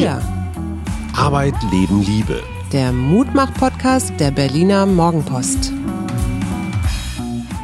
Wir. 0.00 0.22
Arbeit, 1.14 1.54
Leben, 1.70 2.00
Liebe. 2.02 2.42
Der 2.72 2.90
Mutmach-Podcast 2.90 4.14
der 4.18 4.30
Berliner 4.30 4.86
Morgenpost. 4.86 5.74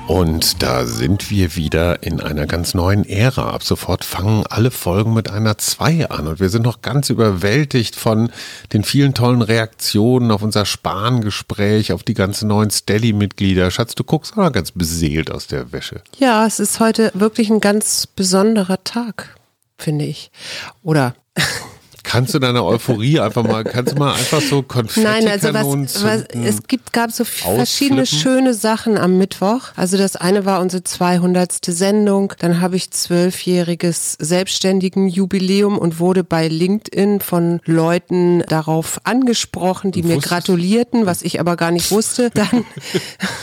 Und 0.06 0.62
da 0.62 0.84
sind 0.84 1.30
wir 1.30 1.56
wieder 1.56 2.02
in 2.02 2.20
einer 2.20 2.44
ganz 2.44 2.74
neuen 2.74 3.08
Ära. 3.08 3.52
Ab 3.52 3.62
sofort 3.62 4.04
fangen 4.04 4.44
alle 4.50 4.70
Folgen 4.70 5.14
mit 5.14 5.30
einer 5.30 5.56
2 5.56 6.10
an. 6.10 6.26
Und 6.26 6.38
wir 6.38 6.50
sind 6.50 6.60
noch 6.60 6.82
ganz 6.82 7.08
überwältigt 7.08 7.96
von 7.96 8.30
den 8.74 8.84
vielen 8.84 9.14
tollen 9.14 9.40
Reaktionen 9.40 10.30
auf 10.30 10.42
unser 10.42 10.66
Spahn-Gespräch, 10.66 11.94
auf 11.94 12.02
die 12.02 12.12
ganzen 12.12 12.48
neuen 12.48 12.68
Steady-Mitglieder. 12.68 13.70
Schatz, 13.70 13.94
du 13.94 14.04
guckst 14.04 14.36
auch 14.36 14.52
ganz 14.52 14.72
beseelt 14.72 15.30
aus 15.30 15.46
der 15.46 15.72
Wäsche. 15.72 16.02
Ja, 16.18 16.46
es 16.46 16.60
ist 16.60 16.80
heute 16.80 17.12
wirklich 17.14 17.48
ein 17.48 17.60
ganz 17.60 18.06
besonderer 18.06 18.84
Tag, 18.84 19.36
finde 19.78 20.04
ich. 20.04 20.30
Oder 20.82 21.14
Kannst 22.16 22.32
du 22.32 22.38
deine 22.38 22.64
Euphorie 22.64 23.20
einfach 23.20 23.42
mal, 23.42 23.62
kannst 23.62 23.92
du 23.92 23.98
mal 23.98 24.14
einfach 24.14 24.40
so 24.40 24.62
Konfetti 24.62 25.06
Nein, 25.06 25.28
also 25.28 25.52
was, 25.52 26.02
was 26.02 26.24
es 26.32 26.62
gibt, 26.66 26.94
gab 26.94 27.12
so 27.12 27.24
verschiedene 27.24 28.06
schöne 28.06 28.54
Sachen 28.54 28.96
am 28.96 29.18
Mittwoch. 29.18 29.72
Also 29.76 29.98
das 29.98 30.16
eine 30.16 30.46
war 30.46 30.62
unsere 30.62 30.82
200. 30.82 31.58
Sendung. 31.66 32.32
Dann 32.38 32.62
habe 32.62 32.76
ich 32.76 32.90
zwölfjähriges 32.90 34.16
selbstständigen 34.18 35.08
Jubiläum 35.08 35.76
und 35.76 36.00
wurde 36.00 36.24
bei 36.24 36.48
LinkedIn 36.48 37.20
von 37.20 37.60
Leuten 37.66 38.42
darauf 38.48 38.98
angesprochen, 39.04 39.92
die 39.92 40.02
mir 40.02 40.16
gratulierten, 40.16 41.04
was 41.04 41.20
ich 41.20 41.38
aber 41.38 41.56
gar 41.56 41.70
nicht 41.70 41.90
wusste. 41.90 42.30
Dann, 42.34 42.64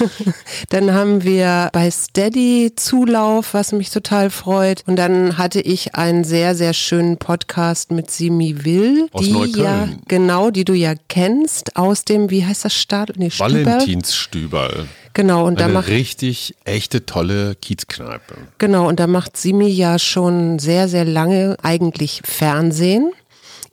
dann 0.70 0.94
haben 0.94 1.24
wir 1.24 1.70
bei 1.74 1.92
Steady 1.92 2.74
Zulauf, 2.76 3.54
was 3.54 3.72
mich 3.72 3.92
total 3.92 4.32
freut. 4.32 4.84
Und 4.88 4.96
dann 4.96 5.38
hatte 5.38 5.62
ich 5.62 5.94
einen 5.94 6.24
sehr, 6.24 6.56
sehr 6.56 6.74
schönen 6.74 7.18
Podcast 7.18 7.92
mit 7.92 8.10
Simi 8.10 8.63
Will, 8.66 9.08
aus 9.12 9.26
die 9.26 9.32
Neukölln. 9.32 9.64
ja 9.64 9.90
genau, 10.08 10.50
die 10.52 10.66
du 10.66 10.74
ja 10.74 10.94
kennst 11.08 11.76
aus 11.76 12.06
dem, 12.06 12.30
wie 12.30 12.46
heißt 12.46 12.66
das 12.66 12.74
Stadel? 12.74 13.16
Nee, 13.18 13.30
Stüberl. 13.30 13.66
Valentinsstüberl. 13.66 14.88
Genau 15.16 15.46
und 15.46 15.60
da 15.60 15.66
Eine 15.66 15.74
macht 15.76 15.90
richtig 15.90 16.56
echte 16.66 17.06
tolle 17.06 17.54
Kiezkneipe. 17.56 18.36
genau 18.58 18.88
und 18.88 19.00
da 19.00 19.06
macht 19.06 19.38
Simi 19.38 19.68
ja 19.68 20.00
schon 20.00 20.58
sehr 20.58 20.88
sehr 20.88 21.06
lange 21.06 21.56
eigentlich 21.62 22.22
Fernsehen. 22.24 23.12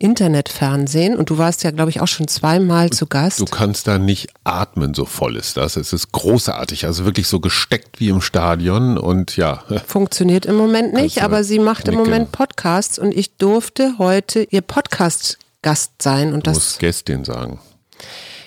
Internetfernsehen 0.01 1.15
und 1.17 1.31
du 1.31 1.39
warst 1.39 1.63
ja, 1.63 1.71
glaube 1.71 1.91
ich, 1.91 2.01
auch 2.01 2.09
schon 2.09 2.27
zweimal 2.27 2.91
zu 2.91 3.07
Gast. 3.07 3.39
Du 3.39 3.45
kannst 3.45 3.87
da 3.87 3.99
nicht 3.99 4.29
atmen, 4.45 4.95
so 4.95 5.05
voll 5.05 5.37
ist 5.37 5.57
das. 5.57 5.77
Es 5.77 5.93
ist 5.93 6.11
großartig, 6.11 6.87
also 6.87 7.05
wirklich 7.05 7.29
so 7.29 7.39
gesteckt 7.39 8.01
wie 8.01 8.09
im 8.09 8.21
Stadion 8.23 8.97
und 8.99 9.37
ja. 9.37 9.63
Funktioniert 9.87 10.47
im 10.47 10.57
Moment 10.57 10.95
nicht, 10.95 11.23
aber 11.23 11.45
sie 11.45 11.59
macht 11.59 11.87
im 11.87 11.95
nicken. 11.95 12.05
Moment 12.11 12.33
Podcasts 12.33 12.99
und 12.99 13.15
ich 13.15 13.37
durfte 13.37 13.97
heute 13.99 14.43
ihr 14.51 14.63
Podcast-Gast 14.63 15.93
sein 16.03 16.33
und 16.33 16.47
Du 16.47 16.51
das 16.51 16.55
musst 16.55 16.79
Gästin 16.79 17.25
sagen. 17.25 17.61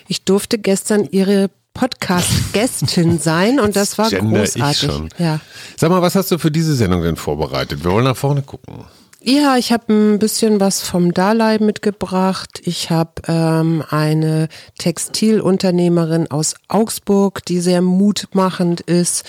Ich 0.08 0.24
durfte 0.24 0.58
gestern 0.58 1.04
ihre 1.10 1.50
Podcast-Gästin 1.74 3.18
sein 3.20 3.60
und 3.60 3.76
das 3.76 3.96
war 3.98 4.10
Gender 4.10 4.42
ich 4.44 4.54
großartig. 4.54 4.90
schon. 4.90 5.08
Ja. 5.18 5.40
Sag 5.76 5.90
mal, 5.90 6.02
was 6.02 6.14
hast 6.14 6.30
du 6.30 6.38
für 6.38 6.50
diese 6.50 6.74
Sendung 6.74 7.02
denn 7.02 7.16
vorbereitet? 7.16 7.84
Wir 7.84 7.90
wollen 7.90 8.04
nach 8.04 8.16
vorne 8.16 8.42
gucken. 8.42 8.84
Ja, 9.26 9.56
ich 9.56 9.72
habe 9.72 9.90
ein 9.90 10.18
bisschen 10.18 10.60
was 10.60 10.82
vom 10.82 11.14
Dalai 11.14 11.56
mitgebracht. 11.58 12.60
Ich 12.64 12.90
habe 12.90 13.22
ähm, 13.26 13.82
eine 13.88 14.48
Textilunternehmerin 14.76 16.30
aus 16.30 16.56
Augsburg, 16.68 17.42
die 17.46 17.60
sehr 17.60 17.80
mutmachend 17.80 18.82
ist. 18.82 19.24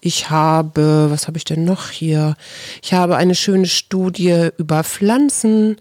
Ich 0.00 0.30
habe, 0.30 1.12
was 1.12 1.28
habe 1.28 1.38
ich 1.38 1.44
denn 1.44 1.62
noch 1.62 1.90
hier? 1.90 2.34
Ich 2.82 2.92
habe 2.92 3.14
eine 3.14 3.36
schöne 3.36 3.66
Studie 3.66 4.48
über 4.58 4.82
Pflanzen. 4.82 5.76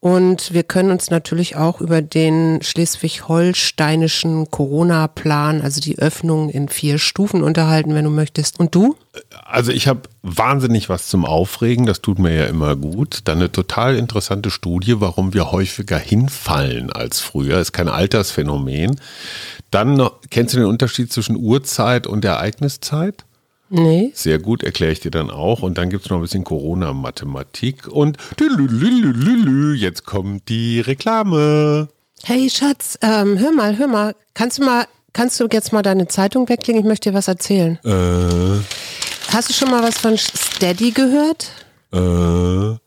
Und 0.00 0.52
wir 0.52 0.62
können 0.62 0.90
uns 0.90 1.10
natürlich 1.10 1.56
auch 1.56 1.80
über 1.80 2.02
den 2.02 2.60
schleswig-holsteinischen 2.62 4.50
Corona-Plan, 4.50 5.62
also 5.62 5.80
die 5.80 5.98
Öffnung 5.98 6.48
in 6.50 6.68
vier 6.68 6.98
Stufen 6.98 7.42
unterhalten, 7.42 7.94
wenn 7.94 8.04
du 8.04 8.10
möchtest. 8.10 8.60
Und 8.60 8.74
du? 8.74 8.96
Also 9.44 9.72
ich 9.72 9.88
habe 9.88 10.02
wahnsinnig 10.22 10.88
was 10.88 11.08
zum 11.08 11.24
Aufregen, 11.24 11.86
das 11.86 12.02
tut 12.02 12.18
mir 12.18 12.34
ja 12.34 12.44
immer 12.44 12.76
gut. 12.76 13.20
Dann 13.24 13.38
eine 13.38 13.50
total 13.50 13.96
interessante 13.96 14.50
Studie, 14.50 15.00
warum 15.00 15.34
wir 15.34 15.50
häufiger 15.50 15.98
hinfallen 15.98 16.92
als 16.92 17.20
früher. 17.20 17.58
Ist 17.58 17.72
kein 17.72 17.88
Altersphänomen. 17.88 19.00
Dann 19.70 19.94
noch, 19.94 20.20
kennst 20.30 20.54
du 20.54 20.58
den 20.58 20.68
Unterschied 20.68 21.12
zwischen 21.12 21.36
Uhrzeit 21.36 22.06
und 22.06 22.24
Ereigniszeit? 22.24 23.25
Nee. 23.68 24.12
Sehr 24.14 24.38
gut, 24.38 24.62
erkläre 24.62 24.92
ich 24.92 25.00
dir 25.00 25.10
dann 25.10 25.30
auch. 25.30 25.62
Und 25.62 25.76
dann 25.78 25.90
gibt 25.90 26.04
es 26.04 26.10
noch 26.10 26.18
ein 26.18 26.22
bisschen 26.22 26.44
Corona-Mathematik. 26.44 27.88
Und 27.88 28.16
jetzt 29.76 30.04
kommt 30.04 30.48
die 30.48 30.80
Reklame. 30.80 31.88
Hey 32.22 32.48
Schatz, 32.50 32.98
ähm, 33.02 33.38
hör 33.38 33.52
mal, 33.52 33.76
hör 33.76 33.86
mal, 33.88 34.14
kannst 34.34 34.58
du 34.58 34.64
mal, 34.64 34.86
kannst 35.12 35.38
du 35.40 35.46
jetzt 35.52 35.72
mal 35.72 35.82
deine 35.82 36.08
Zeitung 36.08 36.48
weglegen? 36.48 36.80
Ich 36.80 36.86
möchte 36.86 37.10
dir 37.10 37.16
was 37.16 37.28
erzählen. 37.28 37.78
Äh, 37.84 38.62
Hast 39.32 39.48
du 39.50 39.52
schon 39.54 39.70
mal 39.70 39.82
was 39.82 39.98
von 39.98 40.16
Steady 40.16 40.92
gehört? 40.92 41.50
äh. 41.92 42.78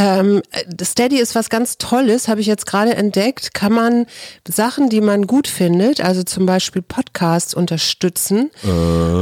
Ähm, 0.00 0.40
äh, 0.50 0.84
Steady 0.84 1.18
ist 1.18 1.34
was 1.34 1.50
ganz 1.50 1.76
Tolles, 1.76 2.26
habe 2.26 2.40
ich 2.40 2.46
jetzt 2.46 2.64
gerade 2.64 2.94
entdeckt. 2.94 3.52
Kann 3.52 3.74
man 3.74 4.06
Sachen, 4.48 4.88
die 4.88 5.02
man 5.02 5.26
gut 5.26 5.46
findet, 5.46 6.00
also 6.00 6.22
zum 6.22 6.46
Beispiel 6.46 6.80
Podcasts 6.80 7.52
unterstützen. 7.52 8.50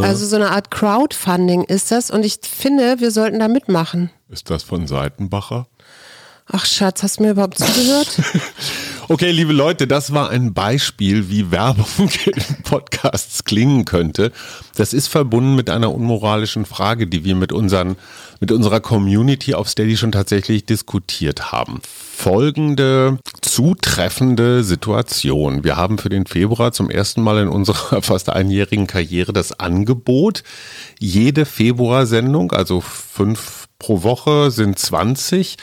Also 0.04 0.24
so 0.24 0.36
eine 0.36 0.50
Art 0.50 0.70
Crowdfunding 0.70 1.64
ist 1.64 1.90
das. 1.90 2.12
Und 2.12 2.24
ich 2.24 2.38
finde, 2.42 3.00
wir 3.00 3.10
sollten 3.10 3.40
da 3.40 3.48
mitmachen. 3.48 4.10
Ist 4.28 4.50
das 4.50 4.62
von 4.62 4.86
Seitenbacher? 4.86 5.66
Ach 6.46 6.64
Schatz, 6.64 7.02
hast 7.02 7.18
du 7.18 7.24
mir 7.24 7.30
überhaupt 7.32 7.58
zugehört? 7.58 8.16
Okay, 9.10 9.30
liebe 9.30 9.54
Leute, 9.54 9.86
das 9.86 10.12
war 10.12 10.28
ein 10.28 10.52
Beispiel, 10.52 11.30
wie 11.30 11.50
Werbung 11.50 12.10
in 12.26 12.62
Podcasts 12.62 13.42
klingen 13.44 13.86
könnte. 13.86 14.32
Das 14.76 14.92
ist 14.92 15.06
verbunden 15.06 15.56
mit 15.56 15.70
einer 15.70 15.94
unmoralischen 15.94 16.66
Frage, 16.66 17.06
die 17.06 17.24
wir 17.24 17.34
mit, 17.34 17.50
unseren, 17.50 17.96
mit 18.38 18.52
unserer 18.52 18.80
Community 18.80 19.54
auf 19.54 19.70
Steady 19.70 19.96
schon 19.96 20.12
tatsächlich 20.12 20.66
diskutiert 20.66 21.50
haben. 21.52 21.80
Folgende 21.86 23.19
zutreffende 23.41 24.62
Situation. 24.62 25.64
Wir 25.64 25.76
haben 25.78 25.96
für 25.96 26.10
den 26.10 26.26
Februar 26.26 26.72
zum 26.72 26.90
ersten 26.90 27.22
Mal 27.22 27.38
in 27.38 27.48
unserer 27.48 28.02
fast 28.02 28.28
einjährigen 28.28 28.86
Karriere 28.86 29.32
das 29.32 29.58
Angebot, 29.58 30.42
jede 30.98 31.46
Februarsendung, 31.46 32.52
also 32.52 32.82
fünf 32.82 33.69
pro 33.78 34.02
Woche 34.02 34.50
sind 34.50 34.78
20, 34.78 35.56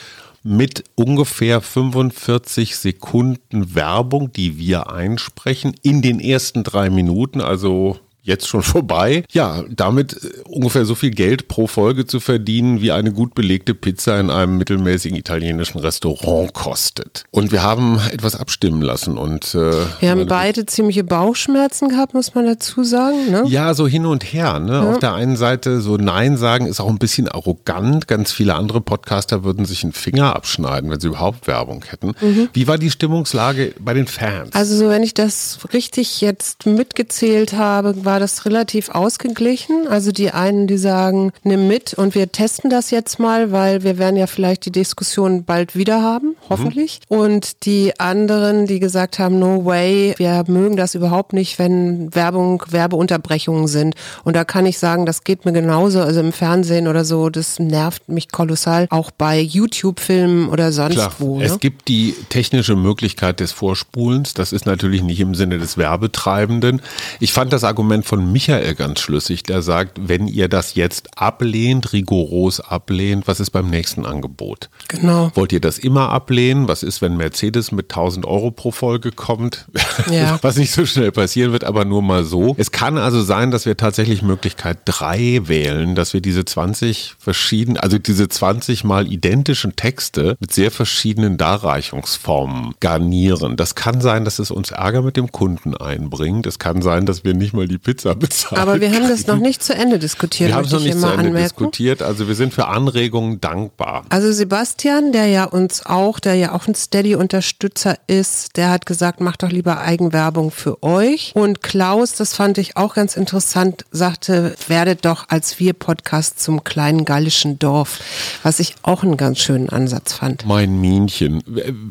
mit 0.47 0.83
ungefähr 0.93 1.59
45 1.59 2.75
Sekunden 2.77 3.73
Werbung, 3.73 4.31
die 4.31 4.59
wir 4.59 4.91
einsprechen, 4.91 5.75
in 5.81 6.03
den 6.03 6.19
ersten 6.19 6.63
drei 6.63 6.91
Minuten, 6.91 7.41
also 7.41 7.97
jetzt 8.25 8.47
schon 8.47 8.61
vorbei. 8.75 9.23
Ja, 9.31 9.63
damit 9.69 10.13
äh, 10.13 10.41
ungefähr 10.45 10.85
so 10.85 10.95
viel 10.95 11.11
Geld 11.11 11.47
pro 11.47 11.67
Folge 11.67 12.05
zu 12.05 12.19
verdienen, 12.19 12.81
wie 12.81 12.91
eine 12.91 13.11
gut 13.13 13.35
belegte 13.35 13.73
Pizza 13.73 14.19
in 14.19 14.29
einem 14.29 14.57
mittelmäßigen 14.57 15.17
italienischen 15.17 15.79
Restaurant 15.79 16.53
kostet. 16.53 17.23
Und 17.31 17.51
wir 17.51 17.63
haben 17.63 17.99
etwas 18.11 18.35
abstimmen 18.35 18.81
lassen 18.81 19.17
und 19.17 19.55
äh, 19.55 19.71
Wir 19.99 20.11
haben 20.11 20.27
beide 20.27 20.65
ziemliche 20.65 21.03
Bauchschmerzen 21.03 21.89
gehabt, 21.89 22.13
muss 22.13 22.35
man 22.35 22.45
dazu 22.45 22.83
sagen. 22.83 23.31
Ne? 23.31 23.43
ja, 23.47 23.73
so 23.73 23.87
hin 23.87 24.05
und 24.05 24.23
her. 24.23 24.59
Ne? 24.59 24.81
Auf 24.81 24.99
der 24.99 25.13
einen 25.13 25.37
Seite 25.37 25.81
so 25.81 25.97
Nein 25.97 26.37
sagen 26.37 26.65
ist 26.65 26.79
auch 26.79 26.89
ein 26.89 26.97
bisschen 26.97 27.27
arrogant. 27.27 28.07
Ganz 28.07 28.31
viele 28.31 28.55
andere 28.55 28.81
Podcaster 28.81 29.43
würden 29.43 29.65
sich 29.65 29.83
einen 29.83 29.93
Finger 29.93 30.35
abschneiden, 30.35 30.89
wenn 30.89 30.99
sie 30.99 31.07
überhaupt 31.07 31.47
Werbung 31.47 31.83
hätten. 31.87 32.13
Wie 32.53 32.67
war 32.67 32.77
die 32.77 32.89
Stimmungslage 32.89 33.73
bei 33.79 33.93
den 33.93 34.07
Fans? 34.07 34.53
Also 34.53 34.75
so, 34.75 34.89
wenn 34.89 35.03
ich 35.03 35.13
das 35.13 35.59
richtig 35.73 36.21
jetzt 36.21 36.65
mitgezählt 36.65 37.53
habe, 37.53 38.05
war 38.05 38.14
das 38.19 38.45
relativ 38.45 38.89
ausgeglichen. 38.89 39.87
Also 39.87 40.11
die 40.11 40.31
einen, 40.31 40.67
die 40.67 40.77
sagen, 40.77 41.31
nimm 41.43 41.67
mit 41.67 41.93
und 41.93 42.15
wir 42.15 42.31
testen 42.31 42.69
das 42.69 42.91
jetzt 42.91 43.19
mal, 43.19 43.51
weil 43.51 43.83
wir 43.83 43.97
werden 43.97 44.17
ja 44.17 44.27
vielleicht 44.27 44.65
die 44.65 44.71
Diskussion 44.71 45.43
bald 45.43 45.75
wieder 45.75 46.01
haben, 46.01 46.35
hoffentlich. 46.49 46.99
Und 47.07 47.65
die 47.65 47.99
anderen, 47.99 48.67
die 48.67 48.79
gesagt 48.79 49.19
haben, 49.19 49.39
no 49.39 49.65
way, 49.65 50.13
wir 50.17 50.43
mögen 50.47 50.75
das 50.75 50.95
überhaupt 50.95 51.33
nicht, 51.33 51.59
wenn 51.59 52.13
Werbung, 52.13 52.63
Werbeunterbrechungen 52.67 53.67
sind. 53.67 53.95
Und 54.23 54.35
da 54.35 54.43
kann 54.43 54.65
ich 54.65 54.77
sagen, 54.79 55.05
das 55.05 55.23
geht 55.23 55.45
mir 55.45 55.53
genauso, 55.53 56.01
also 56.01 56.19
im 56.19 56.31
Fernsehen 56.31 56.87
oder 56.87 57.05
so, 57.05 57.29
das 57.29 57.59
nervt 57.59 58.07
mich 58.09 58.31
kolossal, 58.31 58.87
auch 58.89 59.11
bei 59.11 59.39
YouTube-Filmen 59.39 60.49
oder 60.49 60.71
sonst 60.71 60.95
Klar, 60.95 61.13
wo. 61.19 61.39
Ne? 61.39 61.45
es 61.45 61.59
gibt 61.59 61.87
die 61.87 62.15
technische 62.29 62.75
Möglichkeit 62.75 63.39
des 63.39 63.51
Vorspulens. 63.51 64.33
Das 64.33 64.51
ist 64.51 64.65
natürlich 64.65 65.03
nicht 65.03 65.19
im 65.19 65.35
Sinne 65.35 65.57
des 65.57 65.77
Werbetreibenden. 65.77 66.81
Ich 67.19 67.33
fand 67.33 67.53
das 67.53 67.63
Argument 67.63 68.04
Argument 68.05 68.25
von 68.25 68.31
Michael 68.31 68.75
ganz 68.75 68.99
schlüssig, 68.99 69.43
der 69.43 69.61
sagt, 69.61 69.99
wenn 70.07 70.27
ihr 70.27 70.47
das 70.47 70.75
jetzt 70.75 71.17
ablehnt, 71.17 71.93
rigoros 71.93 72.59
ablehnt, 72.59 73.27
was 73.27 73.39
ist 73.39 73.51
beim 73.51 73.69
nächsten 73.69 74.05
Angebot? 74.05 74.69
Genau. 74.87 75.31
Wollt 75.35 75.51
ihr 75.51 75.59
das 75.59 75.77
immer 75.77 76.09
ablehnen? 76.09 76.67
Was 76.67 76.83
ist, 76.83 77.01
wenn 77.01 77.17
Mercedes 77.17 77.71
mit 77.71 77.91
1000 77.91 78.25
Euro 78.25 78.51
pro 78.51 78.71
Folge 78.71 79.11
kommt? 79.11 79.65
Ja. 80.11 80.37
Was 80.41 80.57
nicht 80.57 80.71
so 80.71 80.85
schnell 80.85 81.11
passieren 81.11 81.51
wird, 81.51 81.63
aber 81.63 81.83
nur 81.85 82.01
mal 82.01 82.25
so. 82.25 82.53
Es 82.57 82.71
kann 82.71 82.97
also 82.97 83.23
sein, 83.23 83.49
dass 83.49 83.65
wir 83.65 83.75
tatsächlich 83.75 84.21
Möglichkeit 84.21 84.79
3 84.85 85.47
wählen, 85.47 85.95
dass 85.95 86.13
wir 86.13 86.21
diese 86.21 86.45
20 86.45 87.15
verschiedenen, 87.17 87.77
also 87.77 87.97
diese 87.97 88.27
20 88.27 88.83
mal 88.83 89.11
identischen 89.11 89.75
Texte 89.75 90.37
mit 90.39 90.53
sehr 90.53 90.69
verschiedenen 90.69 91.37
Darreichungsformen 91.37 92.75
garnieren. 92.81 93.55
Das 93.55 93.75
kann 93.75 94.01
sein, 94.01 94.25
dass 94.25 94.37
es 94.37 94.51
uns 94.51 94.71
Ärger 94.71 95.01
mit 95.01 95.17
dem 95.17 95.31
Kunden 95.31 95.75
einbringt. 95.75 96.45
Es 96.45 96.59
kann 96.59 96.81
sein, 96.81 97.05
dass 97.05 97.23
wir 97.23 97.33
nicht 97.33 97.53
mal 97.53 97.67
die 97.67 97.77
Pizza 97.77 97.94
bezahlen. 98.03 98.61
Aber 98.61 98.81
wir 98.81 98.91
haben 98.91 99.07
das 99.07 99.27
noch 99.27 99.37
nicht 99.37 99.63
zu 99.63 99.73
Ende 99.73 99.99
diskutiert. 99.99 100.49
Wir 100.49 100.55
haben 100.55 100.65
es 100.65 100.71
noch 100.71 100.79
nicht 100.81 100.99
zu 100.99 101.05
Ende 101.07 101.19
anmerken. 101.19 101.43
diskutiert. 101.43 102.01
Also 102.01 102.27
wir 102.27 102.35
sind 102.35 102.53
für 102.53 102.67
Anregungen 102.67 103.41
dankbar. 103.41 104.05
Also 104.09 104.31
Sebastian, 104.31 105.11
der 105.11 105.27
ja 105.27 105.45
uns 105.45 105.85
auch, 105.85 106.19
der 106.19 106.35
ja 106.35 106.53
auch 106.53 106.67
ein 106.67 106.75
Steady-Unterstützer 106.75 107.97
ist, 108.07 108.57
der 108.57 108.69
hat 108.71 108.85
gesagt, 108.85 109.21
macht 109.21 109.43
doch 109.43 109.49
lieber 109.51 109.79
Eigenwerbung 109.79 110.51
für 110.51 110.83
euch. 110.83 111.31
Und 111.35 111.63
Klaus, 111.63 112.13
das 112.13 112.33
fand 112.33 112.57
ich 112.57 112.77
auch 112.77 112.95
ganz 112.95 113.15
interessant, 113.17 113.85
sagte, 113.91 114.55
werdet 114.67 115.05
doch 115.05 115.25
als 115.29 115.59
wir 115.59 115.73
Podcast 115.73 116.39
zum 116.39 116.63
kleinen 116.63 117.05
gallischen 117.05 117.59
Dorf, 117.59 117.99
was 118.43 118.59
ich 118.59 118.75
auch 118.83 119.03
einen 119.03 119.17
ganz 119.17 119.39
schönen 119.39 119.69
Ansatz 119.69 120.13
fand. 120.13 120.45
Mein 120.45 120.79
Minchen. 120.81 121.41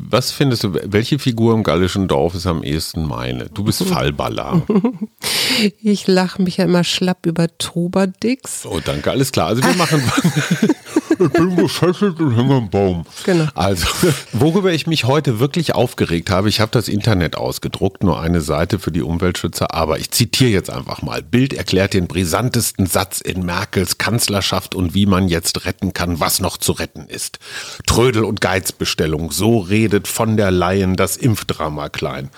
Was 0.09 0.31
findest 0.31 0.63
du, 0.63 0.73
welche 0.73 1.19
Figur 1.19 1.53
im 1.53 1.63
gallischen 1.63 2.07
Dorf 2.07 2.35
ist 2.35 2.47
am 2.47 2.63
ehesten 2.63 3.05
meine? 3.05 3.49
Du 3.53 3.63
bist 3.63 3.83
Fallballer. 3.85 4.63
Ich 5.95 6.07
lache 6.07 6.41
mich 6.41 6.57
ja 6.57 6.65
immer 6.65 6.83
schlapp 6.83 7.25
über 7.25 7.47
Trubadix. 7.57 8.65
Oh, 8.65 8.81
danke, 8.83 9.11
alles 9.11 9.31
klar. 9.31 9.47
Also 9.47 9.63
wir 9.63 9.75
machen. 9.75 10.03
ich 11.19 11.29
bin 11.29 11.55
gefesselt 11.55 12.19
und 12.19 12.35
hänge 12.35 12.55
am 12.55 12.69
Baum. 12.69 13.05
Genau. 13.23 13.47
Also, 13.55 13.87
worüber 14.33 14.73
ich 14.73 14.87
mich 14.87 15.05
heute 15.05 15.39
wirklich 15.39 15.73
aufgeregt 15.73 16.29
habe, 16.29 16.49
ich 16.49 16.59
habe 16.59 16.71
das 16.71 16.89
Internet 16.89 17.37
ausgedruckt, 17.37 18.03
nur 18.03 18.19
eine 18.19 18.41
Seite 18.41 18.77
für 18.77 18.91
die 18.91 19.01
Umweltschützer, 19.01 19.73
aber 19.73 19.97
ich 19.97 20.11
zitiere 20.11 20.49
jetzt 20.49 20.69
einfach 20.69 21.01
mal. 21.01 21.21
Bild 21.21 21.53
erklärt 21.53 21.93
den 21.93 22.07
brisantesten 22.07 22.87
Satz 22.87 23.21
in 23.21 23.45
Merkels 23.45 23.97
Kanzlerschaft 23.97 24.75
und 24.75 24.93
wie 24.93 25.05
man 25.05 25.29
jetzt 25.29 25.63
retten 25.63 25.93
kann, 25.93 26.19
was 26.19 26.41
noch 26.41 26.57
zu 26.57 26.73
retten 26.73 27.07
ist. 27.07 27.39
Trödel 27.85 28.25
und 28.25 28.41
Geizbestellung, 28.41 29.31
so 29.31 29.59
redet 29.59 30.09
von 30.09 30.35
der 30.35 30.51
Leyen 30.51 30.97
das 30.97 31.15
Impfdrama 31.15 31.87
klein. 31.87 32.31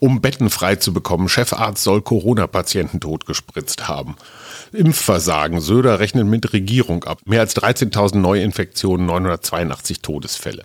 Um 0.00 0.20
Betten 0.20 0.50
frei 0.50 0.74
zu 0.76 0.92
bekommen, 0.92 1.28
Chefarzt 1.28 1.84
soll 1.84 2.02
Corona-Patienten 2.02 3.00
totgespritzt 3.04 3.86
haben. 3.86 4.16
Impfversagen. 4.72 5.60
Söder 5.60 6.00
rechnet 6.00 6.26
mit 6.26 6.52
Regierung 6.54 7.04
ab. 7.04 7.20
Mehr 7.26 7.40
als 7.40 7.54
13.000 7.54 8.16
Neuinfektionen, 8.16 9.06
982 9.06 10.00
Todesfälle. 10.00 10.64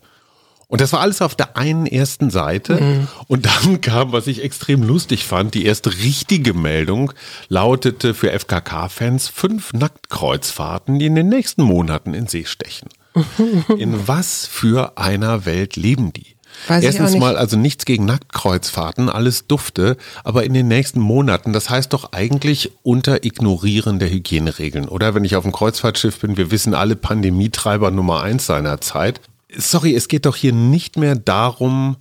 Und 0.67 0.81
das 0.81 0.93
war 0.93 1.01
alles 1.01 1.21
auf 1.21 1.35
der 1.35 1.57
einen 1.57 1.85
ersten 1.85 2.29
Seite. 2.29 2.79
Mhm. 2.79 3.07
Und 3.27 3.45
dann 3.45 3.81
kam, 3.81 4.13
was 4.13 4.27
ich 4.27 4.43
extrem 4.43 4.83
lustig 4.83 5.25
fand, 5.25 5.53
die 5.53 5.65
erste 5.65 5.91
richtige 5.91 6.53
Meldung 6.53 7.11
lautete 7.49 8.13
für 8.13 8.31
FKK-Fans 8.31 9.27
fünf 9.27 9.73
Nacktkreuzfahrten, 9.73 10.99
die 10.99 11.07
in 11.07 11.15
den 11.15 11.27
nächsten 11.27 11.63
Monaten 11.63 12.13
in 12.13 12.27
See 12.27 12.45
stechen. 12.45 12.87
In 13.77 14.07
was 14.07 14.45
für 14.45 14.97
einer 14.97 15.45
Welt 15.45 15.75
leben 15.75 16.13
die? 16.13 16.37
Weiß 16.67 16.83
Erstens 16.83 17.15
mal, 17.17 17.37
also 17.37 17.57
nichts 17.57 17.85
gegen 17.85 18.05
Nacktkreuzfahrten, 18.05 19.09
alles 19.09 19.47
dufte, 19.47 19.97
aber 20.23 20.43
in 20.43 20.53
den 20.53 20.67
nächsten 20.67 20.99
Monaten, 20.99 21.53
das 21.53 21.69
heißt 21.69 21.93
doch 21.93 22.11
eigentlich 22.11 22.71
unter 22.83 23.23
Ignorieren 23.23 23.99
der 23.99 24.09
Hygieneregeln, 24.09 24.87
oder? 24.87 25.15
Wenn 25.15 25.25
ich 25.25 25.35
auf 25.35 25.43
dem 25.43 25.51
Kreuzfahrtschiff 25.51 26.19
bin, 26.19 26.37
wir 26.37 26.51
wissen 26.51 26.73
alle 26.73 26.95
Pandemietreiber 26.95 27.91
Nummer 27.91 28.21
eins 28.21 28.45
seiner 28.45 28.81
Zeit. 28.81 29.21
Sorry, 29.55 29.95
es 29.95 30.07
geht 30.07 30.25
doch 30.25 30.35
hier 30.35 30.53
nicht 30.53 30.97
mehr 30.97 31.15
darum, 31.15 31.97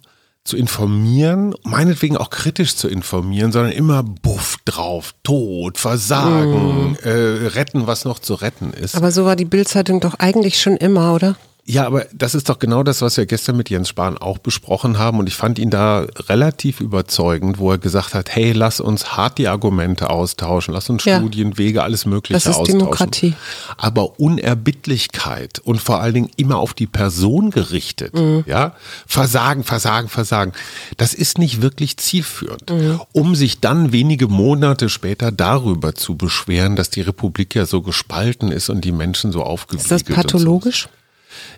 zu 0.48 0.56
informieren, 0.56 1.54
meinetwegen 1.62 2.16
auch 2.16 2.30
kritisch 2.30 2.74
zu 2.74 2.88
informieren, 2.88 3.52
sondern 3.52 3.72
immer 3.72 4.02
Buff 4.02 4.56
drauf, 4.64 5.14
Tod, 5.22 5.76
Versagen, 5.78 6.92
mm. 6.92 6.96
äh, 7.04 7.10
retten, 7.48 7.86
was 7.86 8.06
noch 8.06 8.18
zu 8.18 8.34
retten 8.34 8.72
ist. 8.72 8.96
Aber 8.96 9.12
so 9.12 9.26
war 9.26 9.36
die 9.36 9.44
Bildzeitung 9.44 10.00
doch 10.00 10.14
eigentlich 10.14 10.60
schon 10.60 10.78
immer, 10.78 11.14
oder? 11.14 11.36
Ja, 11.70 11.84
aber 11.84 12.06
das 12.14 12.34
ist 12.34 12.48
doch 12.48 12.58
genau 12.58 12.82
das, 12.82 13.02
was 13.02 13.18
wir 13.18 13.26
gestern 13.26 13.58
mit 13.58 13.68
Jens 13.68 13.90
Spahn 13.90 14.16
auch 14.16 14.38
besprochen 14.38 14.98
haben. 14.98 15.18
Und 15.18 15.26
ich 15.26 15.34
fand 15.34 15.58
ihn 15.58 15.68
da 15.68 16.06
relativ 16.30 16.80
überzeugend, 16.80 17.58
wo 17.58 17.70
er 17.70 17.76
gesagt 17.76 18.14
hat, 18.14 18.34
hey, 18.34 18.52
lass 18.52 18.80
uns 18.80 19.18
hart 19.18 19.36
die 19.36 19.48
Argumente 19.48 20.08
austauschen, 20.08 20.72
lass 20.72 20.88
uns 20.88 21.04
ja. 21.04 21.18
Studien, 21.18 21.58
Wege, 21.58 21.82
alles 21.82 22.06
Mögliche 22.06 22.32
das 22.32 22.46
ist 22.46 22.56
austauschen. 22.56 22.78
Demokratie. 22.78 23.34
Aber 23.76 24.18
Unerbittlichkeit 24.18 25.58
und 25.58 25.78
vor 25.78 26.00
allen 26.00 26.14
Dingen 26.14 26.30
immer 26.36 26.56
auf 26.56 26.72
die 26.72 26.86
Person 26.86 27.50
gerichtet, 27.50 28.14
mhm. 28.14 28.44
ja, 28.46 28.74
Versagen, 29.06 29.62
Versagen, 29.62 30.08
Versagen, 30.08 30.52
das 30.96 31.12
ist 31.12 31.36
nicht 31.36 31.60
wirklich 31.60 31.98
zielführend. 31.98 32.70
Mhm. 32.70 32.98
Um 33.12 33.34
sich 33.34 33.60
dann 33.60 33.92
wenige 33.92 34.28
Monate 34.28 34.88
später 34.88 35.32
darüber 35.32 35.94
zu 35.94 36.16
beschweren, 36.16 36.76
dass 36.76 36.88
die 36.88 37.02
Republik 37.02 37.54
ja 37.54 37.66
so 37.66 37.82
gespalten 37.82 38.50
ist 38.52 38.70
und 38.70 38.86
die 38.86 38.92
Menschen 38.92 39.32
so 39.32 39.42
aufgewiegelt 39.42 39.86
sind. 39.86 40.00
Ist 40.00 40.08
das 40.08 40.16
pathologisch? 40.16 40.88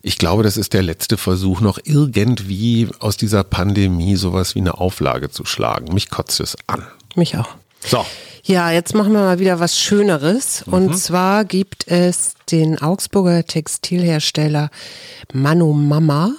Ich 0.03 0.19
glaube, 0.19 0.43
das 0.43 0.57
ist 0.57 0.73
der 0.73 0.83
letzte 0.83 1.17
Versuch, 1.17 1.61
noch 1.61 1.79
irgendwie 1.83 2.89
aus 2.99 3.17
dieser 3.17 3.45
Pandemie 3.45 4.17
sowas 4.17 4.55
wie 4.55 4.61
eine 4.61 4.79
Auflage 4.79 5.31
zu 5.31 5.45
schlagen. 5.45 5.93
Mich 5.95 6.11
kotzt 6.11 6.41
es 6.41 6.57
an. 6.67 6.87
Mich 7.15 7.37
auch. 7.37 7.49
So. 7.85 8.05
Ja, 8.45 8.71
jetzt 8.71 8.95
machen 8.95 9.13
wir 9.13 9.21
mal 9.21 9.39
wieder 9.39 9.61
was 9.61 9.79
Schöneres. 9.79 10.67
Mhm. 10.67 10.73
Und 10.73 10.99
zwar 10.99 11.45
gibt 11.45 11.87
es 11.89 12.35
den 12.51 12.81
Augsburger 12.81 13.45
Textilhersteller 13.45 14.71
Manu 15.33 15.73
Mama. 15.73 16.33